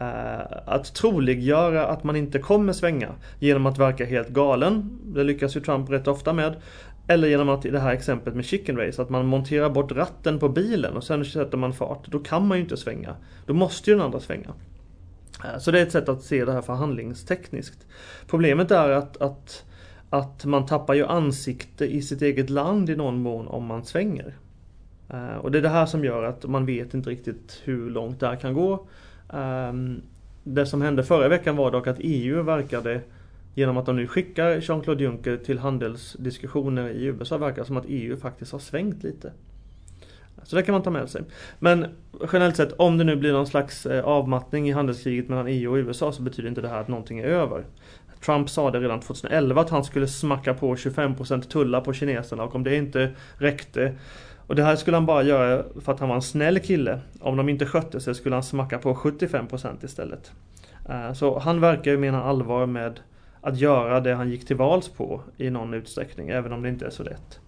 Uh, 0.00 0.58
att 0.66 0.94
troliggöra 0.94 1.86
att 1.86 2.04
man 2.04 2.16
inte 2.16 2.38
kommer 2.38 2.72
svänga 2.72 3.08
genom 3.38 3.66
att 3.66 3.78
verka 3.78 4.04
helt 4.04 4.28
galen. 4.28 4.98
Det 5.04 5.24
lyckas 5.24 5.56
ju 5.56 5.60
Trump 5.60 5.90
rätt 5.90 6.08
ofta 6.08 6.32
med. 6.32 6.56
Eller 7.06 7.28
genom 7.28 7.48
att 7.48 7.64
i 7.64 7.70
det 7.70 7.78
här 7.78 7.92
exemplet 7.92 8.34
med 8.34 8.44
chicken 8.44 8.76
race, 8.76 9.02
att 9.02 9.10
man 9.10 9.26
monterar 9.26 9.70
bort 9.70 9.92
ratten 9.92 10.38
på 10.38 10.48
bilen 10.48 10.96
och 10.96 11.04
sen 11.04 11.24
sätter 11.24 11.58
man 11.58 11.72
fart. 11.72 12.06
Då 12.06 12.18
kan 12.18 12.46
man 12.46 12.58
ju 12.58 12.62
inte 12.62 12.76
svänga. 12.76 13.16
Då 13.46 13.54
måste 13.54 13.90
ju 13.90 13.96
den 13.96 14.04
andra 14.04 14.20
svänga. 14.20 14.48
Uh, 15.44 15.58
så 15.58 15.70
det 15.70 15.78
är 15.78 15.82
ett 15.82 15.92
sätt 15.92 16.08
att 16.08 16.22
se 16.22 16.44
det 16.44 16.52
här 16.52 16.62
förhandlingstekniskt. 16.62 17.86
Problemet 18.26 18.70
är 18.70 18.90
att, 18.90 19.16
att, 19.16 19.64
att 20.14 20.44
man 20.44 20.66
tappar 20.66 20.94
ju 20.94 21.06
ansikte 21.06 21.84
i 21.84 22.02
sitt 22.02 22.22
eget 22.22 22.50
land 22.50 22.90
i 22.90 22.96
någon 22.96 23.22
mån 23.22 23.48
om 23.48 23.66
man 23.66 23.84
svänger. 23.84 24.34
Eh, 25.08 25.36
och 25.36 25.50
det 25.50 25.58
är 25.58 25.62
det 25.62 25.68
här 25.68 25.86
som 25.86 26.04
gör 26.04 26.22
att 26.22 26.46
man 26.46 26.66
vet 26.66 26.94
inte 26.94 27.10
riktigt 27.10 27.60
hur 27.64 27.90
långt 27.90 28.20
det 28.20 28.26
här 28.26 28.36
kan 28.36 28.54
gå. 28.54 28.86
Ehm, 29.32 30.02
det 30.44 30.66
som 30.66 30.82
hände 30.82 31.04
förra 31.04 31.28
veckan 31.28 31.56
var 31.56 31.70
dock 31.70 31.86
att 31.86 31.96
EU 31.98 32.42
verkade 32.42 33.00
Genom 33.56 33.76
att 33.76 33.86
de 33.86 33.96
nu 33.96 34.06
skickar 34.06 34.60
Jean-Claude 34.60 35.04
Juncker 35.04 35.36
till 35.36 35.58
handelsdiskussioner 35.58 36.88
i 36.88 37.04
USA 37.04 37.38
verkar 37.38 37.64
som 37.64 37.76
att 37.76 37.84
EU 37.88 38.16
faktiskt 38.16 38.52
har 38.52 38.58
svängt 38.58 39.02
lite. 39.02 39.32
Så 40.42 40.56
det 40.56 40.62
kan 40.62 40.72
man 40.72 40.82
ta 40.82 40.90
med 40.90 41.10
sig. 41.10 41.22
Men 41.58 41.86
generellt 42.32 42.56
sett, 42.56 42.72
om 42.72 42.98
det 42.98 43.04
nu 43.04 43.16
blir 43.16 43.32
någon 43.32 43.46
slags 43.46 43.86
eh, 43.86 44.04
avmattning 44.04 44.68
i 44.68 44.72
handelskriget 44.72 45.28
mellan 45.28 45.46
EU 45.46 45.70
och 45.70 45.76
USA 45.76 46.12
så 46.12 46.22
betyder 46.22 46.48
inte 46.48 46.60
det 46.60 46.68
här 46.68 46.80
att 46.80 46.88
någonting 46.88 47.18
är 47.18 47.24
över. 47.24 47.64
Trump 48.24 48.50
sa 48.50 48.70
det 48.70 48.80
redan 48.80 49.00
2011 49.00 49.60
att 49.60 49.70
han 49.70 49.84
skulle 49.84 50.08
smacka 50.08 50.54
på 50.54 50.74
25% 50.74 51.42
tullar 51.42 51.80
på 51.80 51.92
kineserna 51.92 52.42
och 52.42 52.54
om 52.54 52.64
det 52.64 52.76
inte 52.76 53.10
räckte 53.38 53.94
och 54.46 54.56
det 54.56 54.62
här 54.62 54.76
skulle 54.76 54.96
han 54.96 55.06
bara 55.06 55.22
göra 55.22 55.64
för 55.80 55.92
att 55.92 56.00
han 56.00 56.08
var 56.08 56.16
en 56.16 56.22
snäll 56.22 56.60
kille. 56.60 57.00
Om 57.20 57.36
de 57.36 57.48
inte 57.48 57.66
skötte 57.66 58.00
sig 58.00 58.14
skulle 58.14 58.34
han 58.34 58.42
smacka 58.42 58.78
på 58.78 58.94
75% 58.94 59.84
istället. 59.84 60.32
Eh, 60.88 61.12
så 61.12 61.38
han 61.38 61.60
verkar 61.60 61.90
ju 61.90 61.98
mena 61.98 62.22
allvar 62.22 62.66
med 62.66 63.00
att 63.40 63.58
göra 63.58 64.00
det 64.00 64.14
han 64.14 64.30
gick 64.30 64.46
till 64.46 64.56
vals 64.56 64.88
på 64.88 65.22
i 65.36 65.50
någon 65.50 65.74
utsträckning, 65.74 66.28
även 66.28 66.52
om 66.52 66.62
det 66.62 66.68
inte 66.68 66.86
är 66.86 66.90
så 66.90 67.02
lätt. 67.02 67.40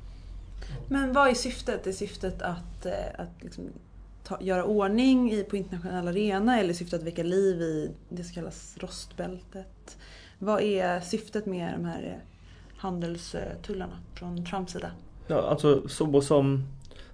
Men 0.89 1.13
vad 1.13 1.29
är 1.29 1.35
syftet? 1.35 1.87
Är 1.87 1.93
syftet 1.93 2.43
att, 2.43 2.87
eh, 2.87 2.93
att 3.19 3.45
liksom 3.45 3.65
ta, 4.25 4.39
göra 4.41 4.65
ordning 4.65 5.33
i, 5.33 5.45
på 5.45 5.57
internationell 5.57 6.09
arena 6.09 6.61
eller 6.61 6.75
syftet 6.75 7.01
att 7.01 7.07
väcka 7.07 7.23
liv 7.23 7.61
i 7.61 7.91
det 8.09 8.25
som 8.25 8.35
kallas 8.35 8.77
rostbältet? 8.81 9.97
Vad 10.39 10.63
är 10.63 11.01
syftet 11.01 11.47
med 11.47 11.73
de 11.73 11.85
här 11.85 12.03
eh, 12.03 12.49
handelstullarna 12.77 13.99
från 14.15 14.45
Trumps 14.45 14.73
sida? 14.73 14.91
Ja, 15.27 15.43
alltså 15.43 15.89
så 15.89 16.21
som 16.21 16.65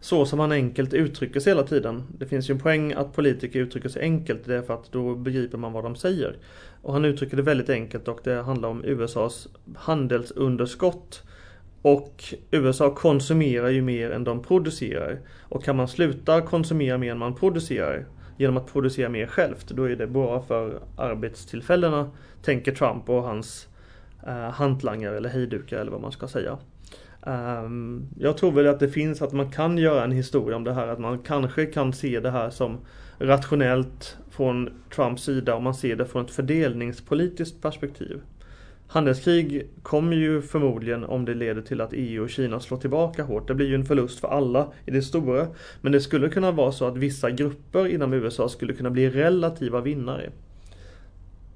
så 0.00 0.26
som 0.26 0.38
han 0.38 0.52
enkelt 0.52 0.94
uttrycker 0.94 1.40
sig 1.40 1.50
hela 1.50 1.62
tiden. 1.62 2.02
Det 2.18 2.26
finns 2.26 2.50
ju 2.50 2.52
en 2.52 2.60
poäng 2.60 2.92
att 2.92 3.12
politiker 3.12 3.60
uttrycker 3.60 3.88
sig 3.88 4.02
enkelt, 4.02 4.44
det 4.44 4.56
är 4.56 4.62
för 4.62 4.74
att 4.74 4.92
då 4.92 5.14
begriper 5.14 5.58
man 5.58 5.72
vad 5.72 5.84
de 5.84 5.96
säger. 5.96 6.36
Och 6.82 6.92
han 6.92 7.04
uttrycker 7.04 7.36
det 7.36 7.42
väldigt 7.42 7.70
enkelt 7.70 8.08
och 8.08 8.20
det 8.24 8.42
handlar 8.42 8.68
om 8.68 8.84
USAs 8.84 9.48
handelsunderskott. 9.74 11.22
Och 11.82 12.24
USA 12.50 12.94
konsumerar 12.94 13.68
ju 13.68 13.82
mer 13.82 14.10
än 14.10 14.24
de 14.24 14.42
producerar. 14.42 15.20
Och 15.40 15.64
kan 15.64 15.76
man 15.76 15.88
sluta 15.88 16.40
konsumera 16.40 16.98
mer 16.98 17.12
än 17.12 17.18
man 17.18 17.34
producerar 17.34 18.06
genom 18.36 18.56
att 18.56 18.72
producera 18.72 19.08
mer 19.08 19.26
självt, 19.26 19.68
då 19.68 19.84
är 19.84 19.96
det 19.96 20.06
bra 20.06 20.42
för 20.42 20.80
arbetstillfällena, 20.96 22.10
tänker 22.42 22.72
Trump 22.72 23.08
och 23.08 23.22
hans 23.22 23.68
eh, 24.26 24.50
hantlangare 24.50 25.16
eller 25.16 25.28
hejdukar 25.28 25.78
eller 25.78 25.92
vad 25.92 26.00
man 26.00 26.12
ska 26.12 26.28
säga. 26.28 26.58
Um, 27.26 28.08
jag 28.18 28.36
tror 28.36 28.52
väl 28.52 28.68
att 28.68 28.80
det 28.80 28.88
finns, 28.88 29.22
att 29.22 29.32
man 29.32 29.50
kan 29.50 29.78
göra 29.78 30.04
en 30.04 30.12
historia 30.12 30.56
om 30.56 30.64
det 30.64 30.72
här, 30.72 30.88
att 30.88 30.98
man 30.98 31.18
kanske 31.18 31.66
kan 31.66 31.92
se 31.92 32.20
det 32.20 32.30
här 32.30 32.50
som 32.50 32.78
rationellt 33.18 34.16
från 34.30 34.70
Trumps 34.94 35.22
sida 35.22 35.54
om 35.54 35.64
man 35.64 35.74
ser 35.74 35.96
det 35.96 36.06
från 36.06 36.24
ett 36.24 36.30
fördelningspolitiskt 36.30 37.62
perspektiv. 37.62 38.20
Handelskrig 38.92 39.66
kommer 39.82 40.16
ju 40.16 40.42
förmodligen 40.42 41.04
om 41.04 41.24
det 41.24 41.34
leder 41.34 41.62
till 41.62 41.80
att 41.80 41.92
EU 41.92 42.22
och 42.22 42.30
Kina 42.30 42.60
slår 42.60 42.78
tillbaka 42.78 43.22
hårt. 43.22 43.48
Det 43.48 43.54
blir 43.54 43.66
ju 43.66 43.74
en 43.74 43.84
förlust 43.84 44.20
för 44.20 44.28
alla 44.28 44.72
i 44.86 44.90
det 44.90 45.02
stora. 45.02 45.46
Men 45.80 45.92
det 45.92 46.00
skulle 46.00 46.28
kunna 46.28 46.50
vara 46.50 46.72
så 46.72 46.86
att 46.86 46.96
vissa 46.96 47.30
grupper 47.30 47.86
inom 47.86 48.12
USA 48.12 48.48
skulle 48.48 48.72
kunna 48.72 48.90
bli 48.90 49.10
relativa 49.10 49.80
vinnare. 49.80 50.30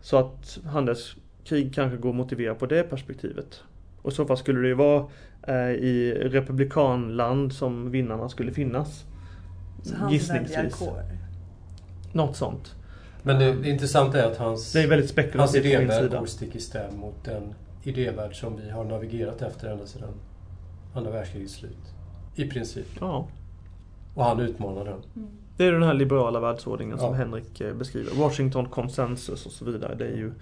Så 0.01 0.17
att 0.17 0.59
handelskrig 0.65 1.75
kanske 1.75 1.97
går 1.97 2.11
att 2.11 2.17
motivera 2.17 2.55
på 2.55 2.67
det 2.67 2.83
perspektivet. 2.83 3.63
Och 4.03 4.13
i 4.13 4.15
så 4.15 4.27
fall 4.27 4.37
skulle 4.37 4.61
det 4.61 4.69
ju 4.69 4.75
vara 4.75 5.07
eh, 5.43 5.71
i 5.71 6.19
republikanland 6.23 7.53
som 7.53 7.91
vinnarna 7.91 8.29
skulle 8.29 8.53
finnas. 8.53 9.05
Så 9.83 9.95
Gissningsvis. 10.11 10.83
Något 12.13 12.37
sånt. 12.37 12.76
Men 13.27 13.39
det, 13.39 13.53
det 13.53 13.69
intressanta 13.69 14.23
är 14.23 14.27
att 14.27 14.37
hans, 14.37 14.73
det 14.73 14.83
är 14.83 14.89
väldigt 14.89 15.11
spekulativt 15.11 15.65
hans 15.65 15.67
idévärld 15.67 16.11
går 16.11 16.27
stick 16.27 16.55
i 16.55 16.61
stäv 16.61 16.93
mot 16.93 17.25
den 17.25 17.55
idévärld 17.83 18.41
som 18.41 18.57
vi 18.57 18.71
har 18.71 18.85
navigerat 18.85 19.43
efter 19.43 19.69
ända 19.69 19.87
sedan 19.87 20.09
andra 20.95 21.11
världskrigets 21.11 21.55
slut. 21.55 21.95
I 22.35 22.49
princip. 22.49 22.87
Ja. 23.01 23.29
Och 24.15 24.25
han 24.25 24.41
utmanar 24.41 24.85
den. 24.85 25.03
Mm. 25.17 25.29
Det 25.57 25.65
är 25.65 25.73
den 25.73 25.83
här 25.83 25.95
liberala 25.95 26.41
världsordningen 26.41 26.99
ja. 27.01 27.05
som 27.05 27.15
Henrik 27.15 27.61
eh, 27.61 27.75
beskriver. 27.75 28.15
Washington 28.15 28.69
konsensus 28.69 29.47
och 29.47 29.53
så 29.53 29.65
vidare. 29.65 29.95
Det 29.95 30.07
är 30.07 30.17
ju 30.17 30.33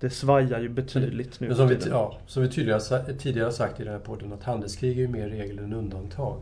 det 0.00 0.10
svajar 0.10 0.60
ju 0.60 0.68
betydligt 0.68 1.40
nu. 1.40 1.46
Men 1.46 1.56
som, 1.56 1.68
vi, 1.68 1.76
ja, 1.90 2.18
som 2.26 2.42
vi 2.42 2.48
tidigare, 2.48 3.14
tidigare 3.14 3.52
sagt 3.52 3.80
i 3.80 3.84
den 3.84 3.92
här 3.92 4.00
podden 4.00 4.32
att 4.32 4.42
handelskrig 4.42 4.90
är 4.90 5.00
ju 5.00 5.08
mer 5.08 5.28
regel 5.28 5.58
än 5.58 5.72
undantag. 5.72 6.38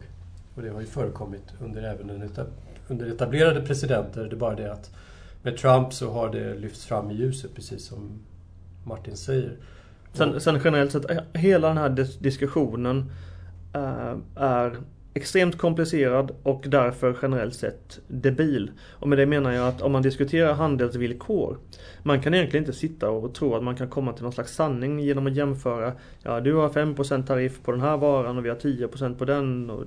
Och 0.54 0.62
det 0.62 0.68
har 0.68 0.80
ju 0.80 0.86
förekommit 0.86 1.54
under 1.60 1.82
även 1.82 2.10
en 2.10 2.22
etab 2.22 2.46
under 2.88 3.06
etablerade 3.06 3.60
presidenter. 3.60 4.24
Det 4.24 4.36
är 4.36 4.36
bara 4.36 4.54
det 4.54 4.72
att 4.72 4.90
med 5.42 5.56
Trump 5.56 5.92
så 5.92 6.10
har 6.10 6.32
det 6.32 6.54
lyfts 6.54 6.86
fram 6.86 7.10
i 7.10 7.14
ljuset 7.14 7.54
precis 7.54 7.84
som 7.84 8.18
Martin 8.84 9.16
säger. 9.16 9.56
Sen, 10.12 10.40
sen 10.40 10.60
generellt 10.64 10.92
sett, 10.92 11.06
hela 11.32 11.68
den 11.68 11.76
här 11.76 12.06
diskussionen 12.20 13.12
äh, 13.74 14.14
är 14.34 14.76
extremt 15.14 15.58
komplicerad 15.58 16.30
och 16.42 16.64
därför 16.68 17.16
generellt 17.22 17.54
sett 17.54 18.00
debil. 18.08 18.70
Och 18.90 19.08
med 19.08 19.18
det 19.18 19.26
menar 19.26 19.52
jag 19.52 19.68
att 19.68 19.82
om 19.82 19.92
man 19.92 20.02
diskuterar 20.02 20.54
handelsvillkor 20.54 21.58
Man 22.02 22.22
kan 22.22 22.34
egentligen 22.34 22.64
inte 22.64 22.78
sitta 22.78 23.10
och 23.10 23.34
tro 23.34 23.54
att 23.54 23.62
man 23.62 23.76
kan 23.76 23.88
komma 23.88 24.12
till 24.12 24.22
någon 24.22 24.32
slags 24.32 24.54
sanning 24.54 24.98
genom 24.98 25.26
att 25.26 25.36
jämföra 25.36 25.92
Ja, 26.22 26.40
du 26.40 26.54
har 26.54 26.68
5% 26.68 27.26
tariff 27.26 27.62
på 27.62 27.72
den 27.72 27.80
här 27.80 27.96
varan 27.96 28.38
och 28.38 28.44
vi 28.44 28.48
har 28.48 28.56
10% 28.56 29.18
på 29.18 29.24
den. 29.24 29.70
Och, 29.70 29.84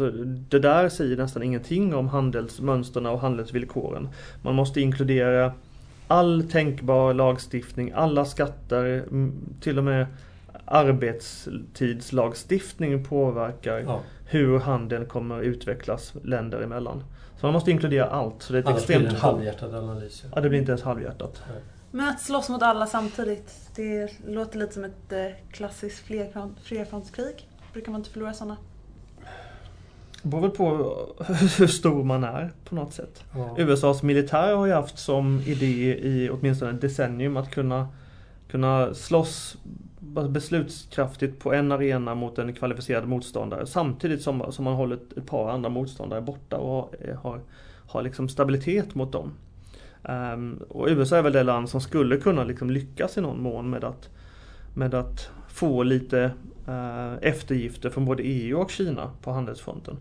alltså, 0.00 0.24
det 0.24 0.58
där 0.58 0.88
säger 0.88 1.16
nästan 1.16 1.42
ingenting 1.42 1.94
om 1.94 2.08
handelsmönstren 2.08 3.06
och 3.06 3.20
handelsvillkoren. 3.20 4.08
Man 4.42 4.54
måste 4.54 4.80
inkludera 4.80 5.52
all 6.08 6.42
tänkbar 6.42 7.14
lagstiftning, 7.14 7.92
alla 7.94 8.24
skatter, 8.24 9.04
till 9.60 9.78
och 9.78 9.84
med 9.84 10.06
arbetstidslagstiftning 10.64 13.04
påverkar 13.04 13.78
ja. 13.78 14.00
hur 14.26 14.58
handeln 14.58 15.06
kommer 15.06 15.42
utvecklas 15.42 16.14
länder 16.22 16.60
emellan. 16.60 17.04
Så 17.40 17.46
man 17.46 17.52
måste 17.52 17.70
inkludera 17.70 18.06
allt. 18.06 18.42
Så 18.42 18.52
det 18.52 18.58
är 18.58 18.60
ett 18.60 18.68
Annars 18.68 18.78
extremt... 18.78 19.00
blir 19.00 19.10
det 19.10 19.16
en 19.16 19.20
halvhjärtad 19.20 19.74
analys. 19.74 20.24
Ja, 20.34 20.40
det 20.40 20.48
blir 20.48 20.58
inte 20.58 20.72
ens 20.72 20.82
halvhjärtat. 20.82 21.42
Nej. 21.52 21.62
Men 21.90 22.08
att 22.08 22.20
slåss 22.20 22.48
mot 22.48 22.62
alla 22.62 22.86
samtidigt, 22.86 23.70
det 23.76 24.12
låter 24.26 24.58
lite 24.58 24.74
som 24.74 24.84
ett 24.84 25.12
eh, 25.12 25.26
klassiskt 25.50 26.06
flerfrontskrig. 26.62 27.48
Brukar 27.72 27.92
man 27.92 28.00
inte 28.00 28.10
förlora 28.10 28.32
sådana? 28.32 28.56
Det 30.28 30.30
beror 30.30 30.42
väl 30.42 30.50
på 30.50 30.96
hur 31.58 31.66
stor 31.66 32.04
man 32.04 32.24
är 32.24 32.50
på 32.64 32.74
något 32.74 32.92
sätt. 32.92 33.24
Ja. 33.34 33.54
USAs 33.58 34.02
militär 34.02 34.54
har 34.54 34.66
ju 34.66 34.72
haft 34.72 34.98
som 34.98 35.40
idé 35.46 35.98
i 36.08 36.30
åtminstone 36.30 36.70
ett 36.70 36.80
decennium 36.80 37.36
att 37.36 37.50
kunna, 37.50 37.88
kunna 38.50 38.94
slåss 38.94 39.56
beslutskraftigt 40.28 41.38
på 41.38 41.52
en 41.52 41.72
arena 41.72 42.14
mot 42.14 42.38
en 42.38 42.52
kvalificerad 42.52 43.08
motståndare 43.08 43.66
samtidigt 43.66 44.22
som, 44.22 44.52
som 44.52 44.64
man 44.64 44.74
håller 44.74 44.96
ett, 44.96 45.18
ett 45.18 45.26
par 45.26 45.50
andra 45.50 45.68
motståndare 45.68 46.20
borta 46.20 46.56
och 46.56 46.94
har, 47.22 47.40
har 47.86 48.02
liksom 48.02 48.28
stabilitet 48.28 48.94
mot 48.94 49.12
dem. 49.12 49.32
Um, 50.02 50.62
och 50.68 50.86
USA 50.88 51.16
är 51.16 51.22
väl 51.22 51.32
det 51.32 51.42
land 51.42 51.68
som 51.68 51.80
skulle 51.80 52.16
kunna 52.16 52.44
liksom 52.44 52.70
lyckas 52.70 53.18
i 53.18 53.20
någon 53.20 53.42
mån 53.42 53.70
med 53.70 53.84
att, 53.84 54.08
med 54.74 54.94
att 54.94 55.30
få 55.48 55.82
lite 55.82 56.30
uh, 56.68 57.14
eftergifter 57.20 57.90
från 57.90 58.04
både 58.04 58.22
EU 58.22 58.58
och 58.58 58.70
Kina 58.70 59.10
på 59.22 59.32
handelsfronten. 59.32 59.96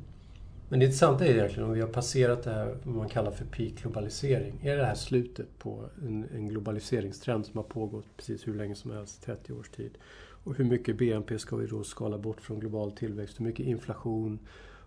Men 0.70 0.80
det 0.80 0.86
intressanta 0.86 1.26
är 1.26 1.30
egentligen 1.30 1.70
om 1.70 1.74
vi 1.74 1.82
har 1.82 1.88
passerat 1.88 2.44
det 2.44 2.52
här 2.52 2.78
vad 2.84 2.96
man 2.96 3.10
kallar 3.10 3.32
för 3.32 3.46
peak 3.46 3.74
globalisering. 3.82 4.60
Är 4.64 4.78
det 4.78 4.86
här 4.86 4.96
slutet 4.96 5.60
på 5.60 5.90
en, 6.02 6.26
en 6.36 6.48
globaliseringstrend 6.48 7.46
som 7.46 7.58
har 7.58 7.64
pågått 7.64 8.06
precis 8.18 8.48
hur 8.48 8.54
länge 8.54 8.76
som 8.76 8.92
helst, 8.92 9.24
30 9.24 9.54
års 9.54 9.70
tid? 9.70 9.98
Och 10.44 10.56
hur 10.56 10.66
mycket 10.66 10.98
BNP 10.98 11.40
ska 11.40 11.56
vi 11.56 11.68
då 11.68 11.84
skala 11.84 12.18
bort 12.18 12.42
från 12.42 12.60
global 12.60 12.92
tillväxt? 12.92 13.40
Hur 13.40 13.46
mycket 13.46 13.66
inflation 13.66 14.40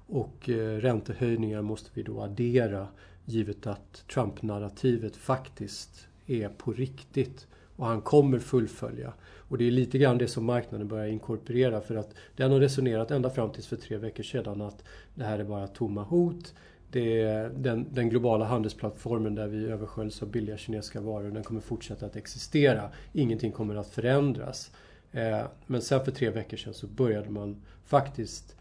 och 0.06 0.48
eh, 0.48 0.76
räntehöjningar 0.76 1.62
måste 1.62 1.90
vi 1.94 2.02
då 2.02 2.20
addera 2.20 2.88
givet 3.24 3.66
att 3.66 4.04
Trump-narrativet 4.14 5.16
faktiskt 5.16 6.08
är 6.26 6.48
på 6.48 6.72
riktigt 6.72 7.46
och 7.80 7.86
han 7.86 8.00
kommer 8.00 8.38
fullfölja. 8.38 9.12
Och 9.22 9.58
det 9.58 9.66
är 9.66 9.70
lite 9.70 9.98
grann 9.98 10.18
det 10.18 10.28
som 10.28 10.44
marknaden 10.44 10.88
börjar 10.88 11.06
inkorporera 11.06 11.80
för 11.80 11.94
att 11.94 12.14
den 12.36 12.52
har 12.52 12.60
resonerat 12.60 13.10
ända 13.10 13.30
fram 13.30 13.50
tills 13.50 13.66
för 13.66 13.76
tre 13.76 13.96
veckor 13.96 14.22
sedan 14.22 14.60
att 14.60 14.84
det 15.14 15.24
här 15.24 15.38
är 15.38 15.44
bara 15.44 15.66
tomma 15.66 16.02
hot. 16.02 16.54
Det 16.90 17.22
är 17.22 17.48
den, 17.48 17.86
den 17.90 18.08
globala 18.08 18.44
handelsplattformen 18.44 19.34
där 19.34 19.46
vi 19.46 19.66
översköljs 19.66 20.22
av 20.22 20.30
billiga 20.30 20.56
kinesiska 20.56 21.00
varor, 21.00 21.30
den 21.30 21.42
kommer 21.42 21.60
fortsätta 21.60 22.06
att 22.06 22.16
existera. 22.16 22.90
Ingenting 23.12 23.52
kommer 23.52 23.74
att 23.74 23.88
förändras. 23.88 24.70
Eh, 25.12 25.40
men 25.66 25.82
sen 25.82 26.04
för 26.04 26.12
tre 26.12 26.30
veckor 26.30 26.56
sedan 26.56 26.74
så 26.74 26.86
började 26.86 27.30
man 27.30 27.62
faktiskt 27.84 28.56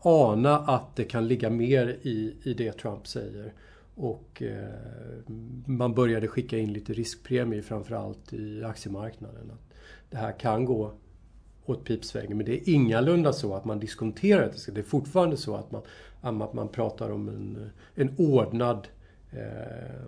ana 0.00 0.58
att 0.58 0.96
det 0.96 1.04
kan 1.04 1.28
ligga 1.28 1.50
mer 1.50 1.96
i, 2.02 2.34
i 2.42 2.54
det 2.54 2.72
Trump 2.72 3.06
säger. 3.06 3.52
Och 4.00 4.42
eh, 4.42 5.30
man 5.66 5.94
började 5.94 6.28
skicka 6.28 6.58
in 6.58 6.72
lite 6.72 6.92
riskpremier 6.92 7.62
framförallt 7.62 8.32
i 8.32 8.64
aktiemarknaden. 8.64 9.50
Att 9.50 9.74
det 10.10 10.16
här 10.16 10.38
kan 10.38 10.64
gå 10.64 10.92
åt 11.64 11.84
pipsvängen. 11.84 12.36
Men 12.36 12.46
det 12.46 12.52
är 12.52 12.74
ingalunda 12.74 13.32
så 13.32 13.54
att 13.54 13.64
man 13.64 13.80
diskonterar 13.80 14.42
det. 14.42 14.74
Det 14.74 14.80
är 14.80 14.84
fortfarande 14.84 15.36
så 15.36 15.56
att 15.56 15.70
man, 15.70 15.82
att 16.42 16.52
man 16.52 16.68
pratar 16.68 17.10
om 17.10 17.28
en, 17.28 17.70
en 17.94 18.14
ordnad 18.18 18.88
eh, 19.32 20.04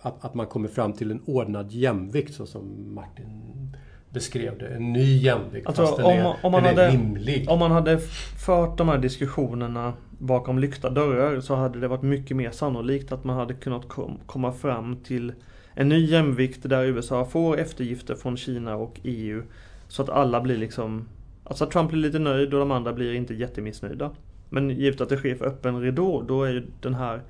att, 0.00 0.24
att 0.24 0.34
man 0.34 0.46
kommer 0.46 0.68
fram 0.68 0.92
till 0.92 1.10
en 1.10 1.22
ordnad 1.26 1.72
jämvikt 1.72 2.34
så 2.34 2.46
som 2.46 2.94
Martin 2.94 3.76
beskrev 4.10 4.58
det. 4.58 4.68
En 4.68 4.92
ny 4.92 5.16
jämvikt 5.16 5.66
alltså, 5.66 5.86
fast 5.86 5.96
den, 5.96 6.06
om, 6.06 6.12
är, 6.12 6.36
om 6.42 6.52
man 6.52 6.62
den 6.62 6.76
hade, 6.76 6.86
är 6.86 6.90
rimlig. 6.90 7.50
Om 7.50 7.58
man 7.58 7.70
hade 7.70 7.98
fört 8.46 8.78
de 8.78 8.88
här 8.88 8.98
diskussionerna 8.98 9.92
bakom 10.18 10.58
lyckta 10.58 10.90
dörrar 10.90 11.40
så 11.40 11.54
hade 11.54 11.80
det 11.80 11.88
varit 11.88 12.02
mycket 12.02 12.36
mer 12.36 12.50
sannolikt 12.50 13.12
att 13.12 13.24
man 13.24 13.36
hade 13.36 13.54
kunnat 13.54 13.88
kom, 13.88 14.18
komma 14.26 14.52
fram 14.52 14.96
till 14.96 15.32
en 15.74 15.88
ny 15.88 16.04
jämvikt 16.04 16.68
där 16.68 16.84
USA 16.84 17.24
får 17.24 17.58
eftergifter 17.58 18.14
från 18.14 18.36
Kina 18.36 18.76
och 18.76 19.00
EU. 19.02 19.42
Så 19.88 20.02
att 20.02 20.08
alla 20.08 20.40
blir 20.40 20.56
liksom 20.56 21.08
Alltså 21.46 21.64
att 21.64 21.70
Trump 21.70 21.90
blir 21.90 22.00
lite 22.00 22.18
nöjd 22.18 22.54
och 22.54 22.60
de 22.60 22.70
andra 22.70 22.92
blir 22.92 23.14
inte 23.14 23.34
jättemissnöjda. 23.34 24.10
Men 24.48 24.70
givet 24.70 25.00
att 25.00 25.08
det 25.08 25.16
sker 25.16 25.34
för 25.34 25.44
öppen 25.44 25.80
ridå 25.80 26.22
då 26.22 26.44
är 26.44 26.52
ju 26.52 26.66
den 26.80 26.94
här 26.94 27.22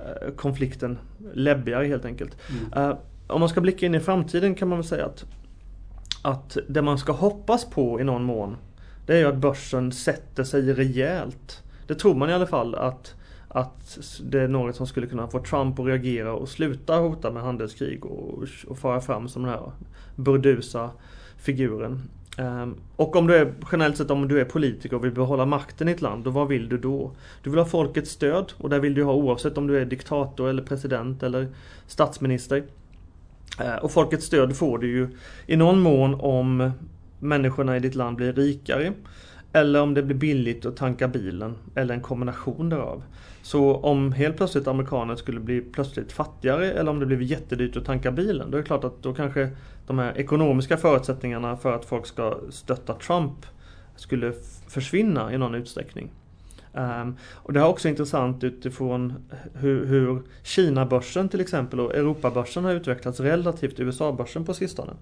eh, 0.00 0.34
konflikten 0.34 0.98
läbbigare 1.34 1.86
helt 1.86 2.04
enkelt. 2.04 2.36
Mm. 2.50 2.90
Eh, 2.90 2.96
om 3.26 3.40
man 3.40 3.48
ska 3.48 3.60
blicka 3.60 3.86
in 3.86 3.94
i 3.94 4.00
framtiden 4.00 4.54
kan 4.54 4.68
man 4.68 4.78
väl 4.78 4.86
säga 4.86 5.06
att 5.06 5.24
att 6.22 6.56
det 6.68 6.82
man 6.82 6.98
ska 6.98 7.12
hoppas 7.12 7.70
på 7.70 8.00
i 8.00 8.04
någon 8.04 8.24
mån 8.24 8.56
det 9.08 9.14
är 9.14 9.18
ju 9.18 9.26
att 9.26 9.36
börsen 9.36 9.92
sätter 9.92 10.44
sig 10.44 10.72
rejält. 10.72 11.62
Det 11.88 11.94
tror 11.94 12.14
man 12.14 12.30
i 12.30 12.32
alla 12.32 12.46
fall 12.46 12.74
att, 12.74 13.14
att 13.48 13.98
det 14.22 14.40
är 14.40 14.48
något 14.48 14.76
som 14.76 14.86
skulle 14.86 15.06
kunna 15.06 15.28
få 15.28 15.38
Trump 15.38 15.78
att 15.78 15.86
reagera 15.86 16.32
och 16.32 16.48
sluta 16.48 16.96
hota 16.96 17.30
med 17.30 17.42
handelskrig 17.42 18.04
och, 18.04 18.44
och 18.66 18.78
fara 18.78 19.00
fram 19.00 19.28
som 19.28 19.42
den 19.42 19.50
här 19.50 19.72
burdusa 20.16 20.90
figuren. 21.36 22.02
Um, 22.38 22.76
och 22.96 23.16
om 23.16 23.26
du 23.26 23.36
är 23.36 23.54
generellt 23.72 23.96
sett 23.96 24.10
om 24.10 24.28
du 24.28 24.40
är 24.40 24.44
politiker 24.44 24.96
och 24.96 25.04
vill 25.04 25.12
behålla 25.12 25.46
makten 25.46 25.88
i 25.88 25.92
ett 25.92 26.00
land, 26.00 26.24
då 26.24 26.30
vad 26.30 26.48
vill 26.48 26.68
du 26.68 26.78
då? 26.78 27.12
Du 27.42 27.50
vill 27.50 27.58
ha 27.58 27.66
folkets 27.66 28.10
stöd 28.10 28.52
och 28.58 28.70
det 28.70 28.78
vill 28.78 28.94
du 28.94 29.04
ha 29.04 29.12
oavsett 29.12 29.58
om 29.58 29.66
du 29.66 29.78
är 29.78 29.84
diktator 29.84 30.48
eller 30.48 30.62
president 30.62 31.22
eller 31.22 31.48
statsminister. 31.86 32.64
Ehm, 33.60 33.78
och 33.82 33.90
folkets 33.90 34.26
stöd 34.26 34.56
får 34.56 34.78
du 34.78 34.86
ju 34.86 35.08
i 35.46 35.56
någon 35.56 35.80
mån 35.80 36.14
om 36.14 36.70
människorna 37.18 37.76
i 37.76 37.80
ditt 37.80 37.94
land 37.94 38.16
blir 38.16 38.32
rikare. 38.32 38.92
Eller 39.52 39.82
om 39.82 39.94
det 39.94 40.02
blir 40.02 40.16
billigt 40.16 40.66
att 40.66 40.76
tanka 40.76 41.08
bilen. 41.08 41.54
Eller 41.74 41.94
en 41.94 42.00
kombination 42.00 42.68
därav. 42.68 43.02
Så 43.42 43.76
om 43.76 44.12
helt 44.12 44.36
plötsligt 44.36 44.66
amerikaner 44.66 45.16
skulle 45.16 45.40
bli 45.40 45.60
plötsligt 45.60 46.12
fattigare 46.12 46.72
eller 46.72 46.90
om 46.90 47.00
det 47.00 47.06
blir 47.06 47.22
jättedyrt 47.22 47.76
att 47.76 47.84
tanka 47.84 48.12
bilen. 48.12 48.50
Då 48.50 48.56
är 48.56 48.62
det 48.62 48.66
klart 48.66 48.84
att 48.84 49.02
då 49.02 49.14
kanske 49.14 49.50
de 49.86 49.98
här 49.98 50.18
ekonomiska 50.18 50.76
förutsättningarna 50.76 51.56
för 51.56 51.72
att 51.72 51.84
folk 51.84 52.06
ska 52.06 52.38
stötta 52.50 52.94
Trump 52.94 53.46
skulle 53.96 54.32
försvinna 54.68 55.32
i 55.32 55.38
någon 55.38 55.54
utsträckning. 55.54 56.10
Um, 56.72 57.16
och 57.34 57.52
det 57.52 57.60
är 57.60 57.66
också 57.66 57.88
intressant 57.88 58.44
utifrån 58.44 59.28
hur, 59.54 59.86
hur 59.86 60.22
Kina-börsen 60.42 61.28
till 61.28 61.40
exempel 61.40 61.80
och 61.80 61.94
Europabörsen 61.94 62.64
har 62.64 62.72
utvecklats 62.72 63.20
relativt 63.20 63.80
USA-börsen 63.80 64.44
på 64.44 64.54
sistone. 64.54 64.92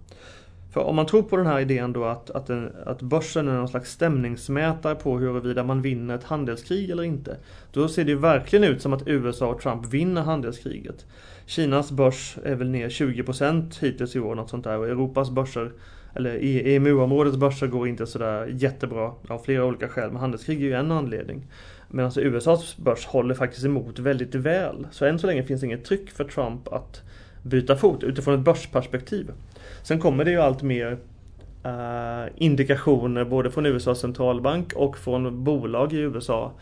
För 0.76 0.84
om 0.84 0.96
man 0.96 1.06
tror 1.06 1.22
på 1.22 1.36
den 1.36 1.46
här 1.46 1.60
idén 1.60 1.92
då 1.92 2.04
att, 2.04 2.30
att, 2.30 2.50
en, 2.50 2.72
att 2.86 3.02
börsen 3.02 3.48
är 3.48 3.52
någon 3.52 3.68
slags 3.68 3.90
stämningsmätare 3.90 4.94
på 4.94 5.18
huruvida 5.18 5.64
man 5.64 5.82
vinner 5.82 6.14
ett 6.14 6.24
handelskrig 6.24 6.90
eller 6.90 7.02
inte. 7.02 7.36
Då 7.72 7.88
ser 7.88 8.04
det 8.04 8.10
ju 8.10 8.18
verkligen 8.18 8.64
ut 8.64 8.82
som 8.82 8.92
att 8.92 9.08
USA 9.08 9.46
och 9.46 9.60
Trump 9.60 9.86
vinner 9.86 10.22
handelskriget. 10.22 11.06
Kinas 11.46 11.92
börs 11.92 12.38
är 12.44 12.54
väl 12.54 12.70
ner 12.70 12.88
20% 12.88 13.80
hittills 13.80 14.16
i 14.16 14.20
år, 14.20 14.34
något 14.34 14.50
sånt 14.50 14.64
där. 14.64 14.78
Och 14.78 14.88
Europas 14.88 15.30
börser, 15.30 15.72
eller 16.14 16.38
EMU-områdets 16.66 17.36
börser 17.36 17.66
går 17.66 17.88
inte 17.88 18.06
sådär 18.06 18.46
jättebra 18.46 19.12
av 19.28 19.38
flera 19.38 19.64
olika 19.64 19.88
skäl. 19.88 20.10
Men 20.10 20.20
handelskrig 20.20 20.58
är 20.58 20.66
ju 20.66 20.72
en 20.72 20.92
anledning. 20.92 21.46
Medan 21.88 22.04
alltså 22.04 22.20
USAs 22.20 22.76
börs 22.76 23.06
håller 23.06 23.34
faktiskt 23.34 23.64
emot 23.64 23.98
väldigt 23.98 24.34
väl. 24.34 24.86
Så 24.90 25.04
än 25.04 25.18
så 25.18 25.26
länge 25.26 25.42
finns 25.42 25.60
det 25.60 25.66
inget 25.66 25.84
tryck 25.84 26.10
för 26.10 26.24
Trump 26.24 26.68
att 26.68 27.02
byta 27.42 27.76
fot 27.76 28.04
utifrån 28.04 28.34
ett 28.34 28.40
börsperspektiv. 28.40 29.30
Sen 29.82 30.00
kommer 30.00 30.24
det 30.24 30.30
ju 30.30 30.40
allt 30.40 30.62
mer 30.62 30.98
uh, 31.66 32.32
indikationer 32.36 33.24
både 33.24 33.50
från 33.50 33.66
USAs 33.66 34.00
centralbank 34.00 34.72
och 34.72 34.98
från 34.98 35.44
bolag 35.44 35.92
i 35.92 35.98
USA 35.98 36.52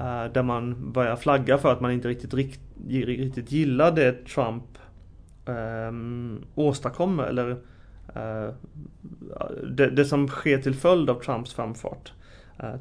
uh, 0.00 0.24
eh, 0.24 0.32
där 0.32 0.42
man 0.42 0.92
börjar 0.92 1.16
flagga 1.16 1.58
för 1.58 1.72
att 1.72 1.80
man 1.80 1.92
inte 1.92 2.08
riktigt, 2.08 2.34
rikt, 2.34 2.60
riktigt 2.88 3.52
gillar 3.52 3.92
det 3.92 4.26
Trump 4.26 4.64
um, 5.46 6.44
åstadkommer 6.54 7.24
eller 7.24 7.50
uh, 7.50 8.54
det, 9.68 9.90
det, 9.90 10.04
som 10.04 10.28
sker 10.28 10.58
till 10.58 10.74
följd 10.74 11.10
av 11.10 11.22
Trumps 11.22 11.54
framfart. 11.54 12.12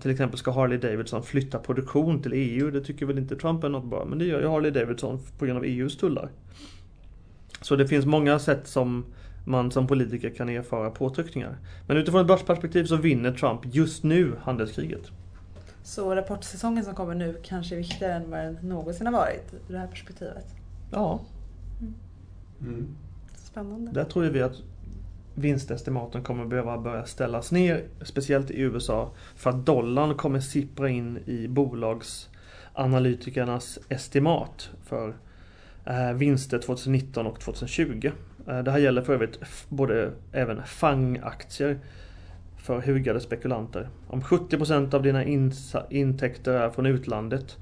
Till 0.01 0.11
exempel 0.11 0.38
ska 0.38 0.51
Harley 0.51 0.77
Davidson 0.77 1.23
flytta 1.23 1.59
produktion 1.59 2.21
till 2.21 2.33
EU. 2.33 2.71
Det 2.71 2.81
tycker 2.81 3.05
väl 3.05 3.17
inte 3.17 3.35
Trump 3.35 3.63
är 3.63 3.69
något 3.69 3.89
bra, 3.89 4.05
men 4.05 4.19
det 4.19 4.25
gör 4.25 4.41
ju 4.41 4.47
Harley 4.47 4.71
Davidson 4.71 5.19
på 5.39 5.45
grund 5.45 5.57
av 5.57 5.65
EUs 5.65 5.97
tullar. 5.97 6.29
Så 7.61 7.75
det 7.75 7.88
finns 7.88 8.05
många 8.05 8.39
sätt 8.39 8.67
som 8.67 9.05
man 9.45 9.71
som 9.71 9.88
politiker 9.88 10.29
kan 10.29 10.49
erfara 10.49 10.89
påtryckningar. 10.89 11.58
Men 11.88 11.97
utifrån 11.97 12.21
ett 12.21 12.27
börsperspektiv 12.27 12.86
så 12.86 12.95
vinner 12.95 13.31
Trump 13.31 13.62
just 13.63 14.03
nu 14.03 14.36
handelskriget. 14.41 15.12
Så 15.84 16.15
rapportsäsongen 16.15 16.86
som 16.86 16.95
kommer 16.95 17.15
nu 17.15 17.39
kanske 17.43 17.75
är 17.75 17.77
viktigare 17.77 18.13
än 18.13 18.29
vad 18.29 18.39
den 18.39 18.58
någonsin 18.62 19.08
har 19.08 19.13
varit 19.13 19.53
ur 19.69 19.73
det 19.73 19.79
här 19.79 19.88
perspektivet? 19.88 20.45
Ja. 20.91 21.19
Mm. 22.62 22.88
Spännande. 23.36 23.91
Där 23.91 24.03
tror 24.03 24.23
vi 24.23 24.41
att 24.41 24.55
vinstestimaten 25.36 26.23
kommer 26.23 26.45
behöva 26.45 26.77
börja 26.77 27.05
ställas 27.05 27.51
ner, 27.51 27.84
speciellt 28.01 28.51
i 28.51 28.62
USA, 28.62 29.12
för 29.36 29.49
att 29.49 29.65
dollarn 29.65 30.15
kommer 30.15 30.39
sippra 30.39 30.89
in 30.89 31.19
i 31.25 31.47
bolagsanalytikernas 31.47 33.79
estimat 33.89 34.69
för 34.84 35.15
eh, 35.86 36.13
vinster 36.13 36.60
2019 36.60 37.27
och 37.27 37.39
2020. 37.39 38.12
Eh, 38.47 38.63
det 38.63 38.71
här 38.71 38.79
gäller 38.79 39.01
för 39.01 39.13
övrigt 39.13 39.39
både 39.69 40.12
även 40.31 40.62
FANG-aktier 40.65 41.79
för 42.58 42.81
hugade 42.81 43.19
spekulanter. 43.19 43.89
Om 44.08 44.21
70% 44.21 44.93
av 44.93 45.03
dina 45.03 45.23
intäkter 45.89 46.53
är 46.53 46.69
från 46.69 46.86
utlandet 46.86 47.58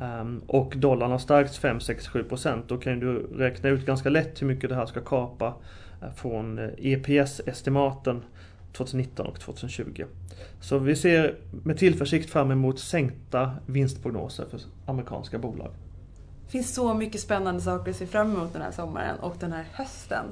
ehm, 0.00 0.42
och 0.46 0.74
dollarn 0.76 1.10
har 1.10 1.18
stärkts 1.18 1.58
5, 1.58 1.80
6, 1.80 2.08
7% 2.08 2.62
då 2.66 2.76
kan 2.76 3.00
du 3.00 3.18
räkna 3.18 3.68
ut 3.68 3.86
ganska 3.86 4.08
lätt 4.08 4.42
hur 4.42 4.46
mycket 4.46 4.70
det 4.70 4.76
här 4.76 4.86
ska 4.86 5.00
kapa 5.00 5.54
eh, 6.02 6.12
från 6.16 6.58
eh, 6.58 6.68
EPS-estimaten 6.78 8.22
2019 8.72 9.26
och 9.26 9.40
2020. 9.40 10.04
Så 10.60 10.78
vi 10.78 10.96
ser 10.96 11.34
med 11.64 11.78
tillförsikt 11.78 12.30
fram 12.30 12.50
emot 12.50 12.78
sänkta 12.78 13.52
vinstprognoser 13.66 14.46
för 14.50 14.60
amerikanska 14.86 15.38
bolag. 15.38 15.70
Det 16.48 16.52
finns 16.52 16.74
så 16.74 16.94
mycket 16.94 17.20
spännande 17.20 17.60
saker 17.60 17.90
att 17.90 17.96
se 17.96 18.06
fram 18.06 18.36
emot 18.36 18.52
den 18.52 18.62
här 18.62 18.72
sommaren 18.72 19.18
och 19.18 19.36
den 19.40 19.52
här 19.52 19.66
hösten. 19.72 20.24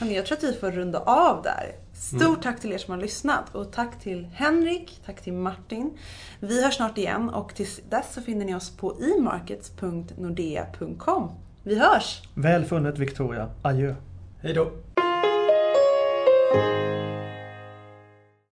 Men 0.00 0.12
jag 0.12 0.26
tror 0.26 0.38
att 0.38 0.44
vi 0.44 0.52
får 0.52 0.70
runda 0.70 0.98
av 0.98 1.42
där. 1.42 1.72
Stort 1.92 2.22
mm. 2.22 2.40
tack 2.40 2.60
till 2.60 2.72
er 2.72 2.78
som 2.78 2.94
har 2.94 3.00
lyssnat 3.00 3.54
och 3.54 3.72
tack 3.72 4.00
till 4.00 4.24
Henrik, 4.24 5.00
tack 5.06 5.22
till 5.22 5.32
Martin. 5.32 5.98
Vi 6.40 6.64
hörs 6.64 6.76
snart 6.76 6.98
igen 6.98 7.28
och 7.28 7.54
tills 7.54 7.80
dess 7.90 8.14
så 8.14 8.22
finner 8.22 8.44
ni 8.44 8.54
oss 8.54 8.70
på 8.70 8.96
imarkets.nordea.com. 9.00 11.30
Vi 11.62 11.78
hörs! 11.78 12.22
Väl 12.34 12.64
funnet 12.64 12.98
Victoria. 12.98 13.50
Adjö! 13.62 13.94
Hej 14.42 14.54
då! 14.54 14.70